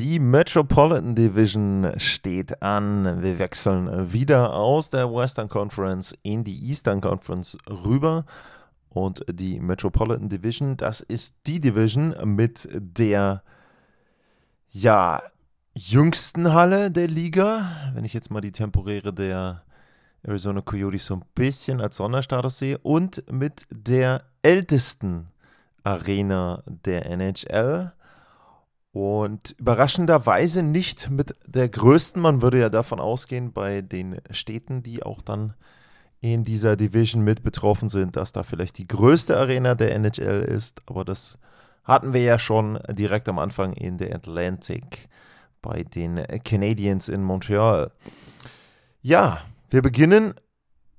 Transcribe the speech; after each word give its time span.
Die 0.00 0.18
Metropolitan 0.18 1.14
Division 1.14 1.92
steht 1.98 2.60
an. 2.62 3.22
Wir 3.22 3.38
wechseln 3.38 4.12
wieder 4.12 4.52
aus 4.52 4.90
der 4.90 5.14
Western 5.14 5.48
Conference 5.48 6.18
in 6.24 6.42
die 6.42 6.68
Eastern 6.68 7.00
Conference 7.00 7.56
rüber. 7.70 8.24
Und 8.88 9.24
die 9.30 9.60
Metropolitan 9.60 10.28
Division, 10.28 10.76
das 10.76 11.00
ist 11.00 11.36
die 11.46 11.60
Division 11.60 12.12
mit 12.24 12.68
der 12.72 13.44
ja, 14.70 15.22
jüngsten 15.76 16.52
Halle 16.52 16.90
der 16.90 17.06
Liga. 17.06 17.92
Wenn 17.94 18.04
ich 18.04 18.14
jetzt 18.14 18.32
mal 18.32 18.40
die 18.40 18.50
temporäre 18.50 19.12
der 19.12 19.62
Arizona 20.24 20.60
Coyotes 20.60 21.06
so 21.06 21.14
ein 21.14 21.24
bisschen 21.36 21.80
als 21.80 21.98
Sonderstatus 21.98 22.58
sehe. 22.58 22.78
Und 22.78 23.22
mit 23.30 23.64
der 23.70 24.24
ältesten 24.42 25.28
Arena 25.84 26.64
der 26.66 27.06
NHL. 27.06 27.92
Und 28.94 29.56
überraschenderweise 29.58 30.62
nicht 30.62 31.10
mit 31.10 31.34
der 31.44 31.68
größten. 31.68 32.22
Man 32.22 32.42
würde 32.42 32.60
ja 32.60 32.68
davon 32.68 33.00
ausgehen, 33.00 33.52
bei 33.52 33.82
den 33.82 34.20
Städten, 34.30 34.84
die 34.84 35.02
auch 35.02 35.20
dann 35.20 35.54
in 36.20 36.44
dieser 36.44 36.76
Division 36.76 37.24
mit 37.24 37.42
betroffen 37.42 37.88
sind, 37.88 38.14
dass 38.14 38.30
da 38.30 38.44
vielleicht 38.44 38.78
die 38.78 38.86
größte 38.86 39.36
Arena 39.36 39.74
der 39.74 39.96
NHL 39.96 40.42
ist. 40.42 40.80
Aber 40.86 41.04
das 41.04 41.40
hatten 41.82 42.12
wir 42.12 42.22
ja 42.22 42.38
schon 42.38 42.78
direkt 42.88 43.28
am 43.28 43.40
Anfang 43.40 43.72
in 43.72 43.98
der 43.98 44.14
Atlantic 44.14 45.08
bei 45.60 45.82
den 45.82 46.24
Canadiens 46.44 47.08
in 47.08 47.24
Montreal. 47.24 47.90
Ja, 49.02 49.40
wir 49.70 49.82
beginnen 49.82 50.34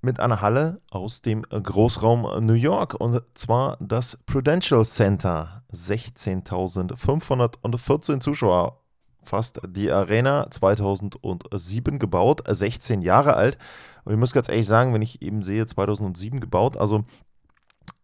mit 0.06 0.22
einer 0.22 0.42
Halle 0.42 0.80
aus 0.90 1.22
dem 1.22 1.42
Großraum 1.42 2.46
New 2.46 2.54
York. 2.54 2.94
Und 2.94 3.22
zwar 3.34 3.76
das 3.82 4.18
Prudential 4.26 4.86
Center. 4.86 5.64
16.514 5.74 8.22
Zuschauer, 8.22 8.80
fast 9.24 9.60
die 9.68 9.92
Arena, 9.92 10.50
2007 10.50 12.00
gebaut, 12.00 12.44
16 12.48 13.02
Jahre 13.02 13.36
alt. 13.36 13.58
Und 14.06 14.14
ich 14.14 14.20
muss 14.20 14.32
ganz 14.32 14.48
ehrlich 14.48 14.68
sagen, 14.68 14.94
wenn 14.94 15.02
ich 15.02 15.22
eben 15.22 15.42
sehe, 15.42 15.66
2007 15.66 16.40
gebaut, 16.40 16.78
also 16.78 17.04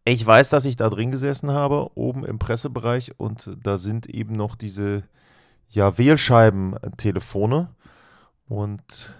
ich 0.03 0.25
weiß, 0.25 0.49
dass 0.49 0.65
ich 0.65 0.75
da 0.75 0.89
drin 0.89 1.11
gesessen 1.11 1.51
habe, 1.51 1.95
oben 1.95 2.25
im 2.25 2.39
Pressebereich. 2.39 3.17
Und 3.19 3.51
da 3.61 3.77
sind 3.77 4.07
eben 4.07 4.33
noch 4.33 4.55
diese 4.55 5.03
ja, 5.69 5.97
Wählscheiben-Telefone. 5.97 7.69
Und 8.49 9.13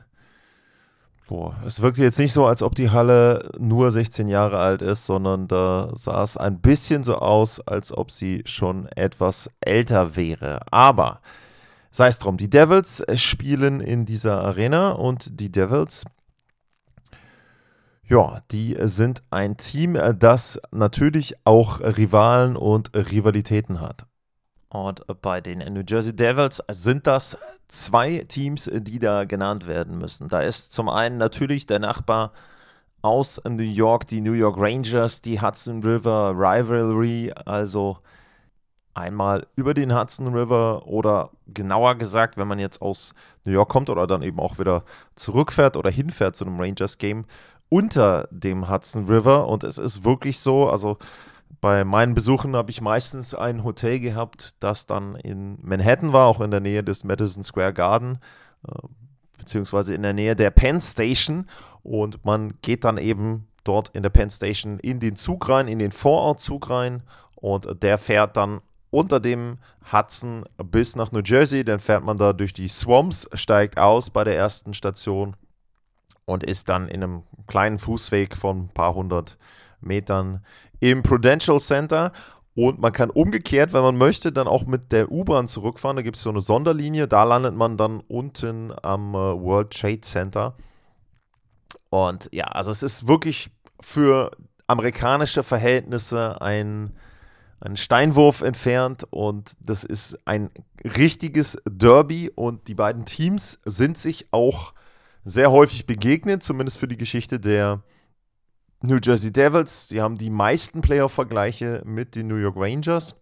Boah, 1.31 1.55
es 1.65 1.81
wirkte 1.81 2.01
jetzt 2.03 2.19
nicht 2.19 2.33
so, 2.33 2.45
als 2.45 2.61
ob 2.61 2.75
die 2.75 2.89
Halle 2.89 3.51
nur 3.57 3.89
16 3.89 4.27
Jahre 4.27 4.59
alt 4.59 4.81
ist, 4.81 5.05
sondern 5.05 5.47
da 5.47 5.89
sah 5.95 6.23
es 6.23 6.35
ein 6.35 6.59
bisschen 6.59 7.05
so 7.05 7.19
aus, 7.19 7.61
als 7.61 7.97
ob 7.97 8.11
sie 8.11 8.41
schon 8.43 8.88
etwas 8.97 9.49
älter 9.61 10.17
wäre. 10.17 10.59
Aber 10.73 11.21
sei 11.89 12.09
es 12.09 12.19
drum, 12.19 12.35
die 12.35 12.49
Devils 12.49 13.01
spielen 13.15 13.79
in 13.79 14.05
dieser 14.05 14.43
Arena 14.43 14.89
und 14.89 15.39
die 15.39 15.49
Devils, 15.49 16.03
ja, 18.03 18.41
die 18.51 18.75
sind 18.81 19.23
ein 19.29 19.56
Team, 19.56 19.97
das 20.19 20.59
natürlich 20.72 21.35
auch 21.45 21.79
Rivalen 21.79 22.57
und 22.57 22.94
Rivalitäten 22.94 23.79
hat. 23.79 24.06
Und 24.71 25.03
bei 25.21 25.41
den 25.41 25.59
New 25.73 25.83
Jersey 25.85 26.15
Devils 26.15 26.63
sind 26.71 27.05
das 27.05 27.37
zwei 27.67 28.23
Teams, 28.25 28.69
die 28.73 28.99
da 28.99 29.25
genannt 29.25 29.67
werden 29.67 29.97
müssen. 29.97 30.29
Da 30.29 30.39
ist 30.39 30.71
zum 30.71 30.87
einen 30.87 31.17
natürlich 31.17 31.65
der 31.65 31.79
Nachbar 31.79 32.31
aus 33.01 33.41
New 33.43 33.63
York, 33.63 34.07
die 34.07 34.21
New 34.21 34.31
York 34.31 34.55
Rangers, 34.57 35.21
die 35.21 35.41
Hudson 35.41 35.83
River 35.83 36.33
Rivalry, 36.37 37.33
also 37.45 37.97
einmal 38.93 39.45
über 39.57 39.73
den 39.73 39.93
Hudson 39.93 40.33
River 40.33 40.88
oder 40.88 41.31
genauer 41.47 41.95
gesagt, 41.95 42.38
wenn 42.38 42.47
man 42.47 42.59
jetzt 42.59 42.81
aus 42.81 43.13
New 43.43 43.51
York 43.51 43.67
kommt 43.67 43.89
oder 43.89 44.07
dann 44.07 44.21
eben 44.21 44.39
auch 44.39 44.57
wieder 44.57 44.85
zurückfährt 45.15 45.75
oder 45.75 45.89
hinfährt 45.89 46.38
zu 46.38 46.45
einem 46.45 46.59
Rangers 46.59 46.97
Game 46.97 47.25
unter 47.67 48.29
dem 48.31 48.69
Hudson 48.69 49.07
River 49.07 49.47
und 49.47 49.65
es 49.65 49.77
ist 49.77 50.05
wirklich 50.05 50.39
so, 50.39 50.69
also 50.69 50.97
bei 51.59 51.84
meinen 51.84 52.16
Besuchen 52.16 52.56
habe 52.56 52.72
ich 52.72 52.81
meistens 52.81 53.35
ein 53.35 53.63
Hotel 53.63 54.00
gehabt, 54.00 54.56
das 54.59 54.85
dann 54.85 55.16
in 55.16 55.57
Manhattan 55.62 56.13
war, 56.13 56.28
auch 56.28 56.39
in 56.39 56.51
der 56.51 56.59
Nähe 56.59 56.84
des 56.84 57.03
Madison 57.03 57.44
Square 57.44 57.73
Garden, 57.73 58.19
äh, 58.67 58.88
beziehungsweise 59.38 59.94
in 59.94 60.03
der 60.03 60.13
Nähe 60.13 60.35
der 60.35 60.51
Penn 60.51 60.79
Station. 60.81 61.47
Und 61.84 62.23
man 62.23 62.53
geht 62.62 62.84
dann 62.84 62.97
eben 62.97 63.47
dort 63.63 63.89
in 63.89 64.03
der 64.03 64.09
Penn 64.09 64.29
Station 64.29 64.79
in 64.79 65.00
den 65.00 65.16
Zug 65.16 65.50
rein, 65.50 65.67
in 65.67 65.79
den 65.79 65.91
Vorortzug 65.91 66.69
rein. 66.69 67.03
Und 67.35 67.83
der 67.83 67.97
fährt 67.97 68.38
dann 68.38 68.62
unter 68.91 69.19
dem 69.19 69.57
Hudson 69.91 70.45
bis 70.63 70.95
nach 70.95 71.12
New 71.12 71.22
Jersey. 71.23 71.63
Dann 71.63 71.79
fährt 71.79 72.03
man 72.03 72.18
da 72.18 72.33
durch 72.33 72.53
die 72.53 72.68
Swamps, 72.68 73.28
steigt 73.33 73.78
aus 73.78 74.09
bei 74.09 74.23
der 74.23 74.38
ersten 74.38 74.73
Station 74.73 75.35
und 76.25 76.44
ist 76.44 76.69
dann 76.69 76.88
in 76.88 77.03
einem 77.03 77.23
kleinen 77.47 77.79
Fußweg 77.79 78.38
von 78.38 78.66
ein 78.66 78.69
paar 78.69 78.94
hundert 78.94 79.38
Metern 79.81 80.45
im 80.81 81.03
Prudential 81.03 81.59
Center. 81.59 82.12
Und 82.53 82.80
man 82.80 82.92
kann 82.92 83.09
umgekehrt, 83.09 83.72
wenn 83.72 83.81
man 83.81 83.97
möchte, 83.97 84.34
dann 84.34 84.47
auch 84.47 84.66
mit 84.66 84.92
der 84.92 85.09
U-Bahn 85.09 85.47
zurückfahren. 85.47 85.96
Da 85.96 86.02
gibt 86.02 86.18
es 86.18 86.24
so 86.24 86.30
eine 86.30 86.42
Sonderlinie. 86.42 87.08
Da 87.08 87.24
landet 87.24 87.56
man 87.56 87.78
dann 87.78 88.02
unten 88.02 88.74
am 88.84 89.16
äh, 89.16 89.18
World 89.18 89.72
Trade 89.72 90.02
Center. 90.02 90.58
Und 91.90 92.28
ja, 92.34 92.46
also 92.46 92.69
es 92.72 92.84
ist 92.84 93.08
wirklich 93.08 93.52
für 93.80 94.31
amerikanische 94.68 95.44
Verhältnisse 95.44 96.42
ein, 96.42 96.92
ein 97.62 97.78
Steinwurf 97.78 98.42
entfernt. 98.42 99.06
Und 99.12 99.53
das 99.62 99.86
ist 99.86 100.18
ein 100.25 100.50
richtiges 100.84 101.58
Derby. 101.69 102.31
Und 102.36 102.68
die 102.68 102.75
beiden 102.75 103.06
Teams 103.06 103.62
sind 103.63 103.98
sich 103.98 104.28
auch 104.31 104.74
sehr 105.24 105.52
häufig 105.52 105.86
begegnet, 105.86 106.44
zumindest 106.44 106.78
für 106.78 106.88
die 106.88 106.98
Geschichte 106.98 107.40
der 107.40 107.81
New 108.84 108.97
Jersey 109.02 109.31
Devils, 109.31 109.88
die 109.90 110.02
haben 110.02 110.18
die 110.18 110.31
meisten 110.31 110.81
Playoff-Vergleiche 110.81 111.84
mit 111.86 112.16
den 112.16 112.28
New 112.28 112.38
York 112.38 112.56
Rangers. 112.58 113.16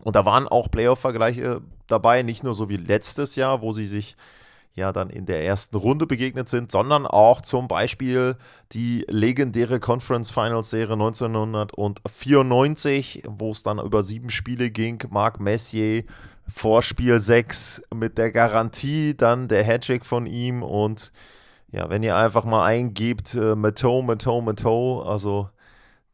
Und 0.00 0.16
da 0.16 0.24
waren 0.24 0.48
auch 0.48 0.68
Playoff-Vergleiche 0.70 1.60
dabei, 1.86 2.22
nicht 2.22 2.42
nur 2.42 2.54
so 2.54 2.68
wie 2.68 2.78
letztes 2.78 3.36
Jahr, 3.36 3.62
wo 3.62 3.70
sie 3.70 3.86
sich 3.86 4.16
ja 4.74 4.90
dann 4.92 5.08
in 5.10 5.26
der 5.26 5.44
ersten 5.44 5.76
Runde 5.76 6.06
begegnet 6.06 6.48
sind, 6.48 6.72
sondern 6.72 7.06
auch 7.06 7.42
zum 7.42 7.68
Beispiel 7.68 8.34
die 8.72 9.04
legendäre 9.08 9.78
Conference 9.78 10.32
Finals 10.32 10.70
Serie 10.70 10.94
1994, 10.94 13.22
wo 13.28 13.50
es 13.50 13.62
dann 13.62 13.78
über 13.78 14.02
sieben 14.02 14.30
Spiele 14.30 14.70
ging. 14.70 15.04
Marc 15.10 15.38
Messier 15.40 16.04
vor 16.48 16.82
Spiel 16.82 17.20
6 17.20 17.82
mit 17.94 18.18
der 18.18 18.32
Garantie, 18.32 19.16
dann 19.16 19.46
der 19.46 19.62
Hattrick 19.62 20.04
von 20.04 20.26
ihm 20.26 20.64
und 20.64 21.12
ja, 21.72 21.88
wenn 21.88 22.02
ihr 22.02 22.16
einfach 22.16 22.44
mal 22.44 22.64
eingebt, 22.64 23.34
äh, 23.34 23.54
Mato, 23.54 24.02
Mato, 24.02 24.40
Mato, 24.40 25.02
also 25.02 25.48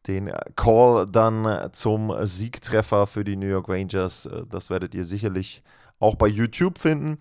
den 0.07 0.31
Call 0.55 1.05
dann 1.05 1.69
zum 1.73 2.13
Siegtreffer 2.25 3.05
für 3.05 3.25
die 3.25 3.35
New 3.35 3.47
York 3.47 3.67
Rangers, 3.67 4.25
äh, 4.25 4.45
das 4.49 4.69
werdet 4.69 4.95
ihr 4.95 5.03
sicherlich 5.05 5.61
auch 5.99 6.15
bei 6.15 6.27
YouTube 6.27 6.79
finden. 6.79 7.19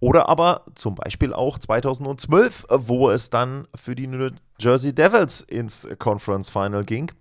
Oder 0.00 0.28
aber 0.28 0.64
zum 0.74 0.94
Beispiel 0.94 1.32
auch 1.32 1.58
2012, 1.58 2.66
wo 2.70 3.10
es 3.10 3.30
dann 3.30 3.66
für 3.74 3.94
die 3.94 4.06
New 4.06 4.28
Jersey 4.58 4.94
Devils 4.94 5.40
ins 5.40 5.88
Conference 5.98 6.50
Final 6.50 6.84
ging. 6.84 7.12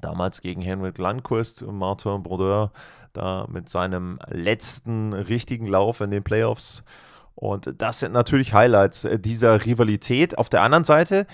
Damals 0.00 0.40
gegen 0.40 0.62
Henrik 0.62 0.98
Lundqvist 0.98 1.62
und 1.62 1.76
Martin 1.76 2.22
Brodeur, 2.22 2.72
da 3.12 3.46
mit 3.48 3.68
seinem 3.68 4.18
letzten 4.28 5.12
richtigen 5.12 5.66
Lauf 5.66 6.00
in 6.00 6.10
den 6.10 6.22
Playoffs 6.22 6.84
und 7.40 7.74
das 7.78 8.00
sind 8.00 8.12
natürlich 8.12 8.52
Highlights 8.52 9.06
äh, 9.06 9.18
dieser 9.18 9.64
Rivalität. 9.64 10.36
Auf 10.36 10.50
der 10.50 10.60
anderen 10.60 10.84
Seite, 10.84 11.26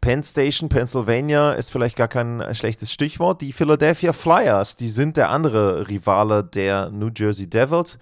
Penn 0.00 0.24
Station, 0.24 0.68
Pennsylvania 0.68 1.52
ist 1.52 1.70
vielleicht 1.70 1.94
gar 1.94 2.08
kein 2.08 2.40
äh, 2.40 2.52
schlechtes 2.52 2.92
Stichwort. 2.92 3.40
Die 3.40 3.52
Philadelphia 3.52 4.12
Flyers, 4.12 4.74
die 4.74 4.88
sind 4.88 5.16
der 5.16 5.30
andere 5.30 5.88
Rivale 5.88 6.42
der 6.42 6.90
New 6.90 7.10
Jersey 7.16 7.48
Devils. 7.48 8.00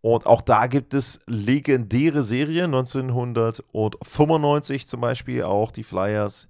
Und 0.00 0.24
auch 0.24 0.40
da 0.40 0.68
gibt 0.68 0.94
es 0.94 1.20
legendäre 1.26 2.22
Serien. 2.22 2.74
1995 2.74 4.88
zum 4.88 5.02
Beispiel 5.02 5.42
auch 5.42 5.72
die 5.72 5.84
Flyers 5.84 6.48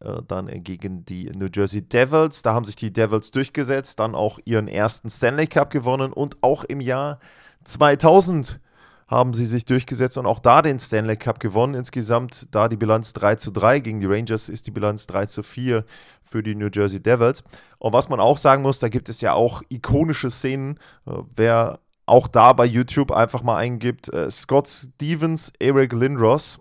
äh, 0.00 0.22
dann 0.26 0.46
gegen 0.64 1.04
die 1.04 1.26
New 1.26 1.48
Jersey 1.54 1.86
Devils. 1.86 2.40
Da 2.40 2.54
haben 2.54 2.64
sich 2.64 2.76
die 2.76 2.94
Devils 2.94 3.32
durchgesetzt, 3.32 4.00
dann 4.00 4.14
auch 4.14 4.38
ihren 4.46 4.66
ersten 4.66 5.10
Stanley 5.10 5.46
Cup 5.46 5.68
gewonnen 5.68 6.14
und 6.14 6.42
auch 6.42 6.64
im 6.64 6.80
Jahr 6.80 7.18
2000 7.64 8.60
haben 9.08 9.32
sie 9.32 9.46
sich 9.46 9.64
durchgesetzt 9.64 10.18
und 10.18 10.26
auch 10.26 10.38
da 10.38 10.60
den 10.60 10.78
Stanley 10.78 11.16
Cup 11.16 11.40
gewonnen. 11.40 11.74
Insgesamt 11.74 12.54
da 12.54 12.68
die 12.68 12.76
Bilanz 12.76 13.14
3 13.14 13.36
zu 13.36 13.50
3 13.50 13.80
gegen 13.80 14.00
die 14.00 14.06
Rangers 14.06 14.50
ist 14.50 14.66
die 14.66 14.70
Bilanz 14.70 15.06
3 15.06 15.26
zu 15.26 15.42
4 15.42 15.84
für 16.22 16.42
die 16.42 16.54
New 16.54 16.68
Jersey 16.72 17.02
Devils. 17.02 17.42
Und 17.78 17.94
was 17.94 18.10
man 18.10 18.20
auch 18.20 18.36
sagen 18.36 18.62
muss, 18.62 18.78
da 18.78 18.88
gibt 18.88 19.08
es 19.08 19.22
ja 19.22 19.32
auch 19.32 19.62
ikonische 19.70 20.30
Szenen. 20.30 20.78
Äh, 21.06 21.12
wer 21.34 21.80
auch 22.04 22.28
da 22.28 22.52
bei 22.52 22.66
YouTube 22.66 23.10
einfach 23.10 23.42
mal 23.42 23.56
eingibt, 23.56 24.12
äh, 24.12 24.30
Scott 24.30 24.68
Stevens, 24.68 25.52
Eric 25.58 25.94
Lindros, 25.94 26.60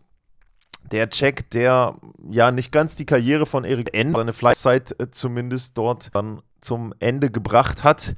der 0.91 1.09
Check, 1.09 1.49
der 1.49 1.95
ja 2.29 2.51
nicht 2.51 2.71
ganz 2.71 2.95
die 2.95 3.05
Karriere 3.05 3.45
von 3.45 3.65
Eric 3.65 3.93
N, 3.93 4.13
seine 4.13 4.31
Fleißzeit 4.31 4.95
äh, 5.01 5.11
zumindest 5.11 5.77
dort 5.77 6.15
dann 6.15 6.41
zum 6.61 6.93
Ende 6.99 7.29
gebracht 7.29 7.83
hat 7.83 8.15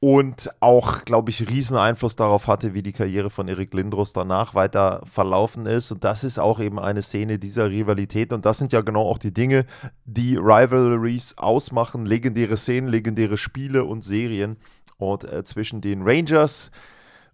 und 0.00 0.50
auch, 0.60 1.04
glaube 1.04 1.30
ich, 1.30 1.50
riesen 1.50 1.76
Einfluss 1.76 2.14
darauf 2.14 2.46
hatte, 2.46 2.72
wie 2.72 2.82
die 2.82 2.92
Karriere 2.92 3.30
von 3.30 3.48
Erik 3.48 3.74
Lindros 3.74 4.12
danach 4.12 4.54
weiter 4.54 5.02
verlaufen 5.04 5.66
ist. 5.66 5.90
Und 5.90 6.04
das 6.04 6.22
ist 6.22 6.38
auch 6.38 6.60
eben 6.60 6.78
eine 6.78 7.02
Szene 7.02 7.40
dieser 7.40 7.68
Rivalität. 7.68 8.32
Und 8.32 8.46
das 8.46 8.58
sind 8.58 8.72
ja 8.72 8.82
genau 8.82 9.02
auch 9.02 9.18
die 9.18 9.34
Dinge, 9.34 9.66
die 10.04 10.36
Rivalries 10.36 11.36
ausmachen. 11.36 12.06
Legendäre 12.06 12.56
Szenen, 12.56 12.88
legendäre 12.88 13.36
Spiele 13.36 13.84
und 13.84 14.04
Serien. 14.04 14.56
Und 14.98 15.24
äh, 15.24 15.42
zwischen 15.42 15.80
den 15.80 16.02
Rangers 16.02 16.70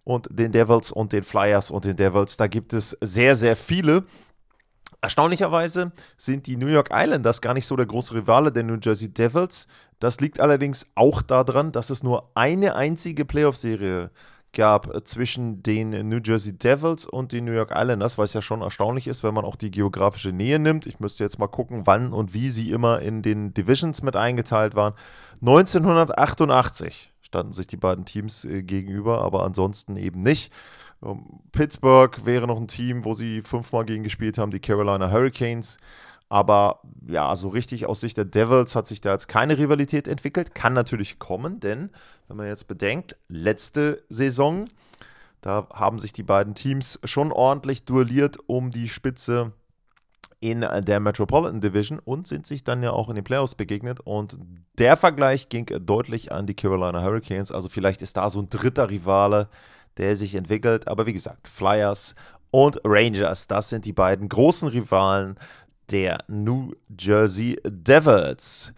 und 0.03 0.27
den 0.31 0.51
Devils 0.51 0.91
und 0.91 1.13
den 1.13 1.23
Flyers 1.23 1.69
und 1.69 1.85
den 1.85 1.97
Devils, 1.97 2.37
da 2.37 2.47
gibt 2.47 2.73
es 2.73 2.97
sehr, 3.01 3.35
sehr 3.35 3.55
viele. 3.55 4.05
Erstaunlicherweise 5.05 5.91
sind 6.17 6.47
die 6.47 6.57
New 6.57 6.65
York 6.65 6.89
Islanders 6.91 7.39
gar 7.39 7.53
nicht 7.53 7.67
so 7.67 7.75
der 7.75 7.85
große 7.85 8.15
Rivale 8.15 8.51
der 8.51 8.63
New 8.63 8.79
Jersey 8.81 9.13
Devils. 9.13 9.67
Das 9.99 10.19
liegt 10.19 10.39
allerdings 10.39 10.87
auch 10.95 11.21
daran, 11.21 11.71
dass 11.71 11.91
es 11.91 12.01
nur 12.01 12.31
eine 12.33 12.73
einzige 12.75 13.23
Playoff-Serie 13.23 14.09
gab 14.51 15.05
zwischen 15.07 15.61
den 15.61 15.91
New 16.09 16.21
Jersey 16.25 16.57
Devils 16.57 17.05
und 17.05 17.33
den 17.33 17.45
New 17.45 17.51
York 17.51 17.71
Islanders, 17.75 18.17
was 18.17 18.33
ja 18.33 18.41
schon 18.41 18.63
erstaunlich 18.63 19.05
ist, 19.05 19.23
wenn 19.23 19.35
man 19.35 19.45
auch 19.45 19.57
die 19.57 19.69
geografische 19.69 20.31
Nähe 20.31 20.57
nimmt. 20.57 20.87
Ich 20.87 20.99
müsste 20.99 21.23
jetzt 21.23 21.37
mal 21.37 21.49
gucken, 21.49 21.85
wann 21.85 22.11
und 22.11 22.33
wie 22.33 22.49
sie 22.49 22.71
immer 22.71 22.99
in 23.03 23.21
den 23.21 23.53
Divisions 23.53 24.01
mit 24.01 24.15
eingeteilt 24.15 24.73
waren. 24.73 24.95
1988 25.41 27.13
standen 27.21 27.53
sich 27.53 27.67
die 27.67 27.77
beiden 27.77 28.05
Teams 28.05 28.43
äh, 28.43 28.63
gegenüber, 28.63 29.21
aber 29.21 29.43
ansonsten 29.43 29.97
eben 29.97 30.23
nicht. 30.23 30.51
Ähm, 31.03 31.41
Pittsburgh 31.51 32.25
wäre 32.25 32.47
noch 32.47 32.59
ein 32.59 32.67
Team, 32.67 33.05
wo 33.05 33.13
sie 33.13 33.41
fünfmal 33.41 33.85
gegen 33.85 34.03
gespielt 34.03 34.37
haben, 34.37 34.51
die 34.51 34.59
Carolina 34.59 35.11
Hurricanes. 35.11 35.77
Aber 36.27 36.81
ja, 37.07 37.35
so 37.35 37.49
richtig 37.49 37.85
aus 37.85 38.01
Sicht 38.01 38.17
der 38.17 38.25
Devils 38.25 38.75
hat 38.75 38.87
sich 38.87 38.99
da 38.99 39.11
jetzt 39.11 39.27
keine 39.27 39.57
Rivalität 39.57 40.07
entwickelt. 40.07 40.55
Kann 40.55 40.73
natürlich 40.73 41.19
kommen, 41.19 41.59
denn 41.59 41.91
wenn 42.27 42.37
man 42.37 42.47
jetzt 42.47 42.67
bedenkt, 42.67 43.15
letzte 43.27 44.03
Saison, 44.09 44.67
da 45.41 45.67
haben 45.71 45.99
sich 45.99 46.13
die 46.13 46.23
beiden 46.23 46.55
Teams 46.55 46.99
schon 47.03 47.31
ordentlich 47.31 47.85
duelliert 47.85 48.37
um 48.47 48.71
die 48.71 48.89
Spitze 48.89 49.53
in 50.39 50.61
der 50.61 50.99
Metropolitan 50.99 51.61
Division 51.61 51.99
und 51.99 52.27
sind 52.27 52.45
sich 52.45 52.63
dann 52.63 52.83
ja 52.83 52.91
auch 52.91 53.09
in 53.09 53.15
den 53.15 53.23
Playoffs 53.23 53.55
begegnet. 53.55 53.99
Und 54.01 54.37
der 54.77 54.97
Vergleich 54.97 55.49
ging 55.49 55.67
deutlich 55.85 56.31
an 56.31 56.47
die 56.47 56.55
Carolina 56.55 57.01
Hurricanes. 57.01 57.51
Also 57.51 57.69
vielleicht 57.69 58.01
ist 58.01 58.17
da 58.17 58.29
so 58.29 58.39
ein 58.39 58.49
dritter 58.49 58.89
Rivale, 58.89 59.47
der 59.97 60.15
sich 60.15 60.35
entwickelt. 60.35 60.87
Aber 60.87 61.05
wie 61.05 61.13
gesagt, 61.13 61.47
Flyers 61.47 62.15
und 62.51 62.79
Rangers, 62.83 63.47
das 63.47 63.69
sind 63.69 63.85
die 63.85 63.93
beiden 63.93 64.29
großen 64.29 64.69
Rivalen 64.69 65.37
der 65.91 66.23
New 66.27 66.73
Jersey 66.99 67.59
Devils. 67.65 68.73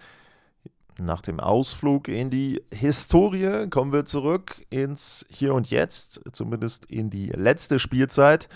Nach 1.00 1.22
dem 1.22 1.40
Ausflug 1.40 2.08
in 2.08 2.31
die 2.31 2.62
Historie 2.74 3.69
kommen 3.69 3.94
wir 3.94 4.06
zurück 4.06 4.66
ins 4.69 5.25
Hier 5.30 5.54
und 5.54 5.69
Jetzt, 5.69 6.22
zumindest 6.31 6.86
in 6.86 7.10
die 7.10 7.28
letzte 7.28 7.78
Spielzeit. 7.78 8.50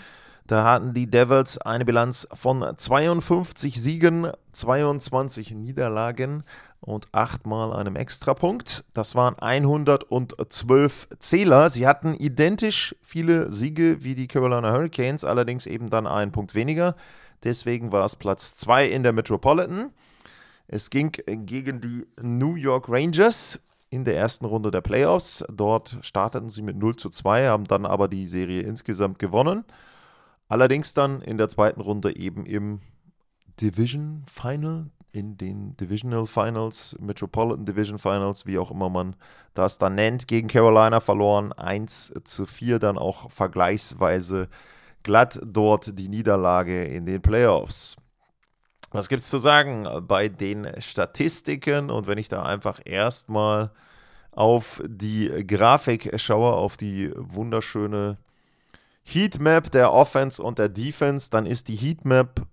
Da 0.48 0.64
hatten 0.64 0.92
die 0.92 1.08
Devils 1.08 1.58
eine 1.58 1.84
Bilanz 1.84 2.26
von 2.32 2.74
52 2.76 3.80
Siegen, 3.80 4.32
22 4.52 5.52
Niederlagen 5.52 6.42
und 6.82 7.06
achtmal 7.12 7.72
einem 7.72 7.94
Extrapunkt. 7.96 8.84
Das 8.92 9.14
waren 9.14 9.38
112 9.38 11.08
Zähler. 11.20 11.70
Sie 11.70 11.86
hatten 11.86 12.14
identisch 12.14 12.94
viele 13.00 13.50
Siege 13.50 14.02
wie 14.02 14.16
die 14.16 14.26
Carolina 14.26 14.72
Hurricanes, 14.72 15.24
allerdings 15.24 15.66
eben 15.66 15.90
dann 15.90 16.08
einen 16.08 16.32
Punkt 16.32 16.54
weniger. 16.54 16.96
Deswegen 17.44 17.92
war 17.92 18.04
es 18.04 18.16
Platz 18.16 18.56
2 18.56 18.88
in 18.88 19.04
der 19.04 19.12
Metropolitan. 19.12 19.90
Es 20.66 20.90
ging 20.90 21.12
gegen 21.12 21.80
die 21.80 22.06
New 22.20 22.56
York 22.56 22.88
Rangers 22.88 23.60
in 23.90 24.04
der 24.04 24.16
ersten 24.16 24.44
Runde 24.44 24.72
der 24.72 24.80
Playoffs. 24.80 25.44
Dort 25.52 25.98
starteten 26.00 26.50
sie 26.50 26.62
mit 26.62 26.76
0 26.76 26.96
zu 26.96 27.10
2, 27.10 27.46
haben 27.46 27.64
dann 27.64 27.86
aber 27.86 28.08
die 28.08 28.26
Serie 28.26 28.62
insgesamt 28.62 29.20
gewonnen. 29.20 29.64
Allerdings 30.48 30.94
dann 30.94 31.22
in 31.22 31.38
der 31.38 31.48
zweiten 31.48 31.80
Runde 31.80 32.16
eben 32.16 32.44
im 32.44 32.80
Division 33.60 34.24
Final 34.26 34.86
in 35.12 35.36
den 35.36 35.76
Divisional 35.76 36.26
Finals, 36.26 36.96
Metropolitan 36.98 37.66
Division 37.66 37.98
Finals, 37.98 38.46
wie 38.46 38.58
auch 38.58 38.70
immer 38.70 38.88
man 38.88 39.14
das 39.54 39.78
dann 39.78 39.94
nennt, 39.94 40.26
gegen 40.26 40.48
Carolina 40.48 41.00
verloren. 41.00 41.52
1 41.52 42.14
zu 42.24 42.46
4 42.46 42.78
dann 42.78 42.98
auch 42.98 43.30
vergleichsweise 43.30 44.48
glatt 45.02 45.38
dort 45.44 45.98
die 45.98 46.08
Niederlage 46.08 46.84
in 46.84 47.04
den 47.04 47.20
Playoffs. 47.20 47.96
Was 48.90 49.08
gibt 49.08 49.22
es 49.22 49.28
zu 49.28 49.38
sagen 49.38 49.86
bei 50.06 50.28
den 50.28 50.68
Statistiken? 50.80 51.90
Und 51.90 52.06
wenn 52.06 52.18
ich 52.18 52.28
da 52.28 52.42
einfach 52.42 52.80
erstmal 52.84 53.70
auf 54.30 54.82
die 54.86 55.46
Grafik 55.46 56.18
schaue, 56.20 56.52
auf 56.52 56.76
die 56.76 57.10
wunderschöne 57.16 58.18
Heatmap 59.02 59.70
der 59.70 59.92
Offense 59.92 60.42
und 60.42 60.58
der 60.58 60.68
Defense, 60.68 61.30
dann 61.30 61.46
ist 61.46 61.68
die 61.68 61.76
Heatmap 61.76 62.46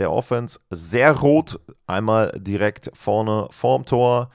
der 0.00 0.10
Offense 0.10 0.58
sehr 0.70 1.12
rot. 1.12 1.60
Einmal 1.86 2.32
direkt 2.36 2.90
vorne 2.94 3.46
vorm 3.50 3.84
Tor. 3.84 4.30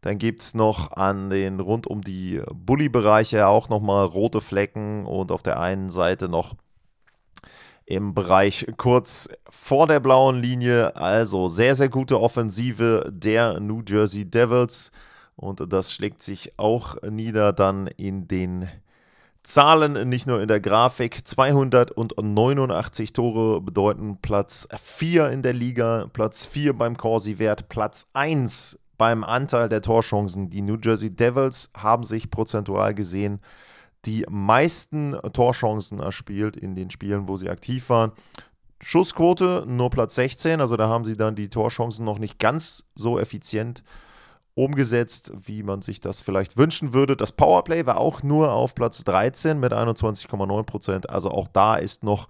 Dann 0.00 0.16
gibt 0.18 0.42
es 0.42 0.54
noch 0.54 0.92
an 0.92 1.28
den 1.28 1.60
rund 1.60 1.86
um 1.86 2.02
die 2.02 2.40
Bully-Bereiche 2.52 3.48
auch 3.48 3.68
nochmal 3.68 4.06
rote 4.06 4.40
Flecken 4.40 5.04
und 5.04 5.32
auf 5.32 5.42
der 5.42 5.60
einen 5.60 5.90
Seite 5.90 6.28
noch 6.28 6.54
im 7.84 8.14
Bereich 8.14 8.66
kurz 8.76 9.28
vor 9.50 9.86
der 9.86 9.98
blauen 9.98 10.40
Linie. 10.40 10.94
Also 10.94 11.48
sehr, 11.48 11.74
sehr 11.74 11.88
gute 11.88 12.20
Offensive 12.20 13.10
der 13.12 13.60
New 13.60 13.82
Jersey 13.86 14.24
Devils. 14.24 14.92
Und 15.36 15.72
das 15.72 15.92
schlägt 15.92 16.22
sich 16.22 16.52
auch 16.58 17.00
nieder 17.02 17.52
dann 17.52 17.86
in 17.86 18.28
den 18.28 18.68
Zahlen, 19.48 20.08
nicht 20.10 20.26
nur 20.26 20.42
in 20.42 20.48
der 20.48 20.60
Grafik. 20.60 21.26
289 21.26 23.14
Tore 23.14 23.62
bedeuten 23.62 24.18
Platz 24.20 24.68
4 24.76 25.30
in 25.30 25.40
der 25.40 25.54
Liga, 25.54 26.04
Platz 26.12 26.44
4 26.44 26.74
beim 26.74 26.98
Corsi-Wert, 26.98 27.70
Platz 27.70 28.10
1 28.12 28.78
beim 28.98 29.24
Anteil 29.24 29.70
der 29.70 29.80
Torchancen. 29.80 30.50
Die 30.50 30.60
New 30.60 30.76
Jersey 30.76 31.08
Devils 31.08 31.70
haben 31.74 32.04
sich 32.04 32.30
prozentual 32.30 32.92
gesehen 32.92 33.40
die 34.04 34.26
meisten 34.28 35.16
Torchancen 35.32 35.98
erspielt 36.00 36.56
in 36.56 36.74
den 36.74 36.90
Spielen, 36.90 37.26
wo 37.26 37.36
sie 37.36 37.48
aktiv 37.48 37.88
waren. 37.88 38.12
Schussquote 38.80 39.64
nur 39.66 39.88
Platz 39.88 40.14
16, 40.16 40.60
also 40.60 40.76
da 40.76 40.88
haben 40.88 41.04
sie 41.06 41.16
dann 41.16 41.34
die 41.34 41.48
Torchancen 41.48 42.04
noch 42.04 42.18
nicht 42.18 42.38
ganz 42.38 42.84
so 42.94 43.18
effizient 43.18 43.82
umgesetzt, 44.58 45.32
wie 45.44 45.62
man 45.62 45.82
sich 45.82 46.00
das 46.00 46.20
vielleicht 46.20 46.56
wünschen 46.56 46.92
würde. 46.92 47.16
Das 47.16 47.32
Powerplay 47.32 47.86
war 47.86 47.98
auch 47.98 48.22
nur 48.22 48.52
auf 48.52 48.74
Platz 48.74 49.04
13 49.04 49.58
mit 49.58 49.72
21,9 49.72 50.62
Prozent. 50.64 51.10
Also 51.10 51.30
auch 51.30 51.46
da 51.46 51.76
ist 51.76 52.02
noch 52.02 52.28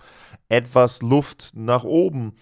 etwas 0.49 1.03
Luft 1.03 1.53
nach 1.55 1.85
oben. 1.85 2.35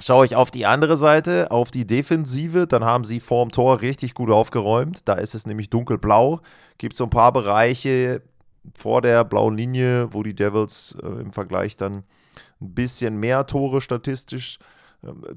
Schaue 0.00 0.24
ich 0.24 0.36
auf 0.36 0.50
die 0.50 0.66
andere 0.66 0.96
Seite, 0.96 1.50
auf 1.50 1.70
die 1.70 1.86
Defensive, 1.86 2.66
dann 2.66 2.84
haben 2.84 3.04
sie 3.04 3.20
vorm 3.20 3.50
Tor 3.50 3.80
richtig 3.80 4.14
gut 4.14 4.30
aufgeräumt. 4.30 5.08
Da 5.08 5.14
ist 5.14 5.34
es 5.34 5.46
nämlich 5.46 5.70
dunkelblau. 5.70 6.40
Gibt 6.78 6.96
so 6.96 7.04
ein 7.04 7.10
paar 7.10 7.32
Bereiche 7.32 8.22
vor 8.74 9.02
der 9.02 9.24
blauen 9.24 9.56
Linie, 9.56 10.12
wo 10.12 10.22
die 10.22 10.34
Devils 10.34 10.96
äh, 11.02 11.06
im 11.06 11.32
Vergleich 11.32 11.76
dann 11.76 12.04
ein 12.60 12.74
bisschen 12.74 13.16
mehr 13.16 13.46
Tore 13.46 13.80
statistisch 13.80 14.58
äh, 14.58 14.79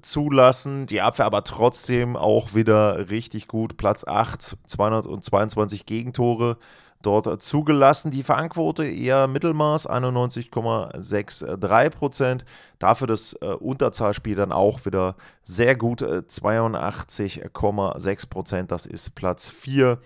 zulassen. 0.01 0.85
Die 0.87 1.01
Abwehr 1.01 1.25
aber 1.25 1.43
trotzdem 1.43 2.15
auch 2.15 2.53
wieder 2.53 3.09
richtig 3.09 3.47
gut. 3.47 3.77
Platz 3.77 4.05
8, 4.05 4.57
222 4.67 5.85
Gegentore 5.85 6.57
dort 7.01 7.41
zugelassen. 7.41 8.11
Die 8.11 8.23
Fangquote 8.23 8.85
eher 8.85 9.27
Mittelmaß, 9.27 9.89
91,63 9.89 11.89
Prozent. 11.89 12.45
Dafür 12.79 13.07
das 13.07 13.33
äh, 13.41 13.47
Unterzahlspiel 13.47 14.35
dann 14.35 14.51
auch 14.51 14.85
wieder 14.85 15.15
sehr 15.43 15.75
gut, 15.75 16.01
äh, 16.01 16.23
82,6 16.27 18.29
Prozent. 18.29 18.71
Das 18.71 18.85
ist 18.85 19.15
Platz 19.15 19.49
4 19.49 19.99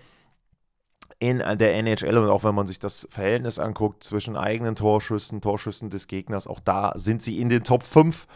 in 1.20 1.38
der 1.38 1.74
NHL. 1.74 2.18
Und 2.18 2.28
auch 2.28 2.44
wenn 2.44 2.54
man 2.54 2.66
sich 2.66 2.78
das 2.78 3.08
Verhältnis 3.10 3.58
anguckt 3.58 4.04
zwischen 4.04 4.36
eigenen 4.36 4.76
Torschüssen, 4.76 5.40
Torschüssen 5.40 5.90
des 5.90 6.06
Gegners, 6.06 6.46
auch 6.46 6.60
da 6.60 6.92
sind 6.96 7.22
sie 7.22 7.40
in 7.40 7.48
den 7.48 7.64
Top 7.64 7.82
5 7.82 8.26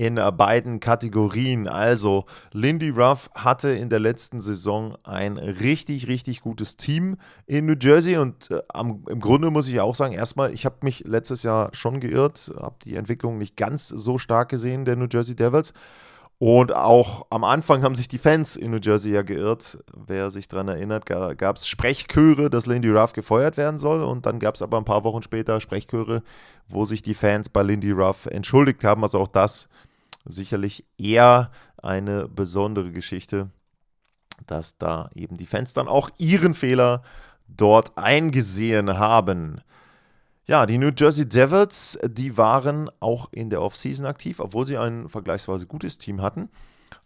in 0.00 0.14
beiden 0.14 0.80
Kategorien. 0.80 1.68
Also, 1.68 2.24
Lindy 2.52 2.88
Ruff 2.88 3.28
hatte 3.34 3.68
in 3.68 3.90
der 3.90 3.98
letzten 3.98 4.40
Saison 4.40 4.96
ein 5.04 5.36
richtig, 5.36 6.08
richtig 6.08 6.40
gutes 6.40 6.78
Team 6.78 7.18
in 7.44 7.66
New 7.66 7.74
Jersey 7.78 8.16
und 8.16 8.50
äh, 8.50 8.62
am, 8.72 9.04
im 9.10 9.20
Grunde 9.20 9.50
muss 9.50 9.68
ich 9.68 9.78
auch 9.78 9.94
sagen, 9.94 10.14
erstmal, 10.14 10.54
ich 10.54 10.64
habe 10.64 10.76
mich 10.84 11.04
letztes 11.06 11.42
Jahr 11.42 11.68
schon 11.74 12.00
geirrt, 12.00 12.50
habe 12.58 12.76
die 12.82 12.96
Entwicklung 12.96 13.36
nicht 13.36 13.58
ganz 13.58 13.88
so 13.88 14.16
stark 14.16 14.48
gesehen 14.48 14.86
der 14.86 14.96
New 14.96 15.06
Jersey 15.10 15.36
Devils. 15.36 15.74
Und 16.38 16.74
auch 16.74 17.26
am 17.28 17.44
Anfang 17.44 17.82
haben 17.82 17.94
sich 17.94 18.08
die 18.08 18.16
Fans 18.16 18.56
in 18.56 18.70
New 18.70 18.80
Jersey 18.82 19.12
ja 19.12 19.20
geirrt. 19.20 19.84
Wer 19.94 20.30
sich 20.30 20.48
daran 20.48 20.68
erinnert, 20.68 21.04
gab 21.04 21.56
es 21.56 21.68
Sprechchöre, 21.68 22.48
dass 22.48 22.64
Lindy 22.64 22.88
Ruff 22.88 23.12
gefeuert 23.12 23.58
werden 23.58 23.78
soll. 23.78 24.00
Und 24.00 24.24
dann 24.24 24.38
gab 24.38 24.54
es 24.54 24.62
aber 24.62 24.78
ein 24.78 24.86
paar 24.86 25.04
Wochen 25.04 25.20
später 25.20 25.60
Sprechchöre, 25.60 26.22
wo 26.66 26.86
sich 26.86 27.02
die 27.02 27.12
Fans 27.12 27.50
bei 27.50 27.62
Lindy 27.62 27.90
Ruff 27.90 28.24
entschuldigt 28.24 28.82
haben. 28.84 29.02
Also 29.02 29.18
auch 29.18 29.28
das 29.28 29.68
sicherlich 30.24 30.84
eher 30.98 31.50
eine 31.82 32.28
besondere 32.28 32.92
Geschichte, 32.92 33.50
dass 34.46 34.78
da 34.78 35.10
eben 35.14 35.36
die 35.36 35.46
Fans 35.46 35.74
dann 35.74 35.88
auch 35.88 36.10
ihren 36.18 36.54
Fehler 36.54 37.02
dort 37.48 37.96
eingesehen 37.96 38.98
haben. 38.98 39.60
Ja, 40.46 40.66
die 40.66 40.78
New 40.78 40.90
Jersey 40.96 41.28
Devils, 41.28 41.98
die 42.04 42.36
waren 42.36 42.90
auch 43.00 43.28
in 43.32 43.50
der 43.50 43.62
Offseason 43.62 44.06
aktiv, 44.06 44.40
obwohl 44.40 44.66
sie 44.66 44.78
ein 44.78 45.08
vergleichsweise 45.08 45.66
gutes 45.66 45.98
Team 45.98 46.22
hatten. 46.22 46.48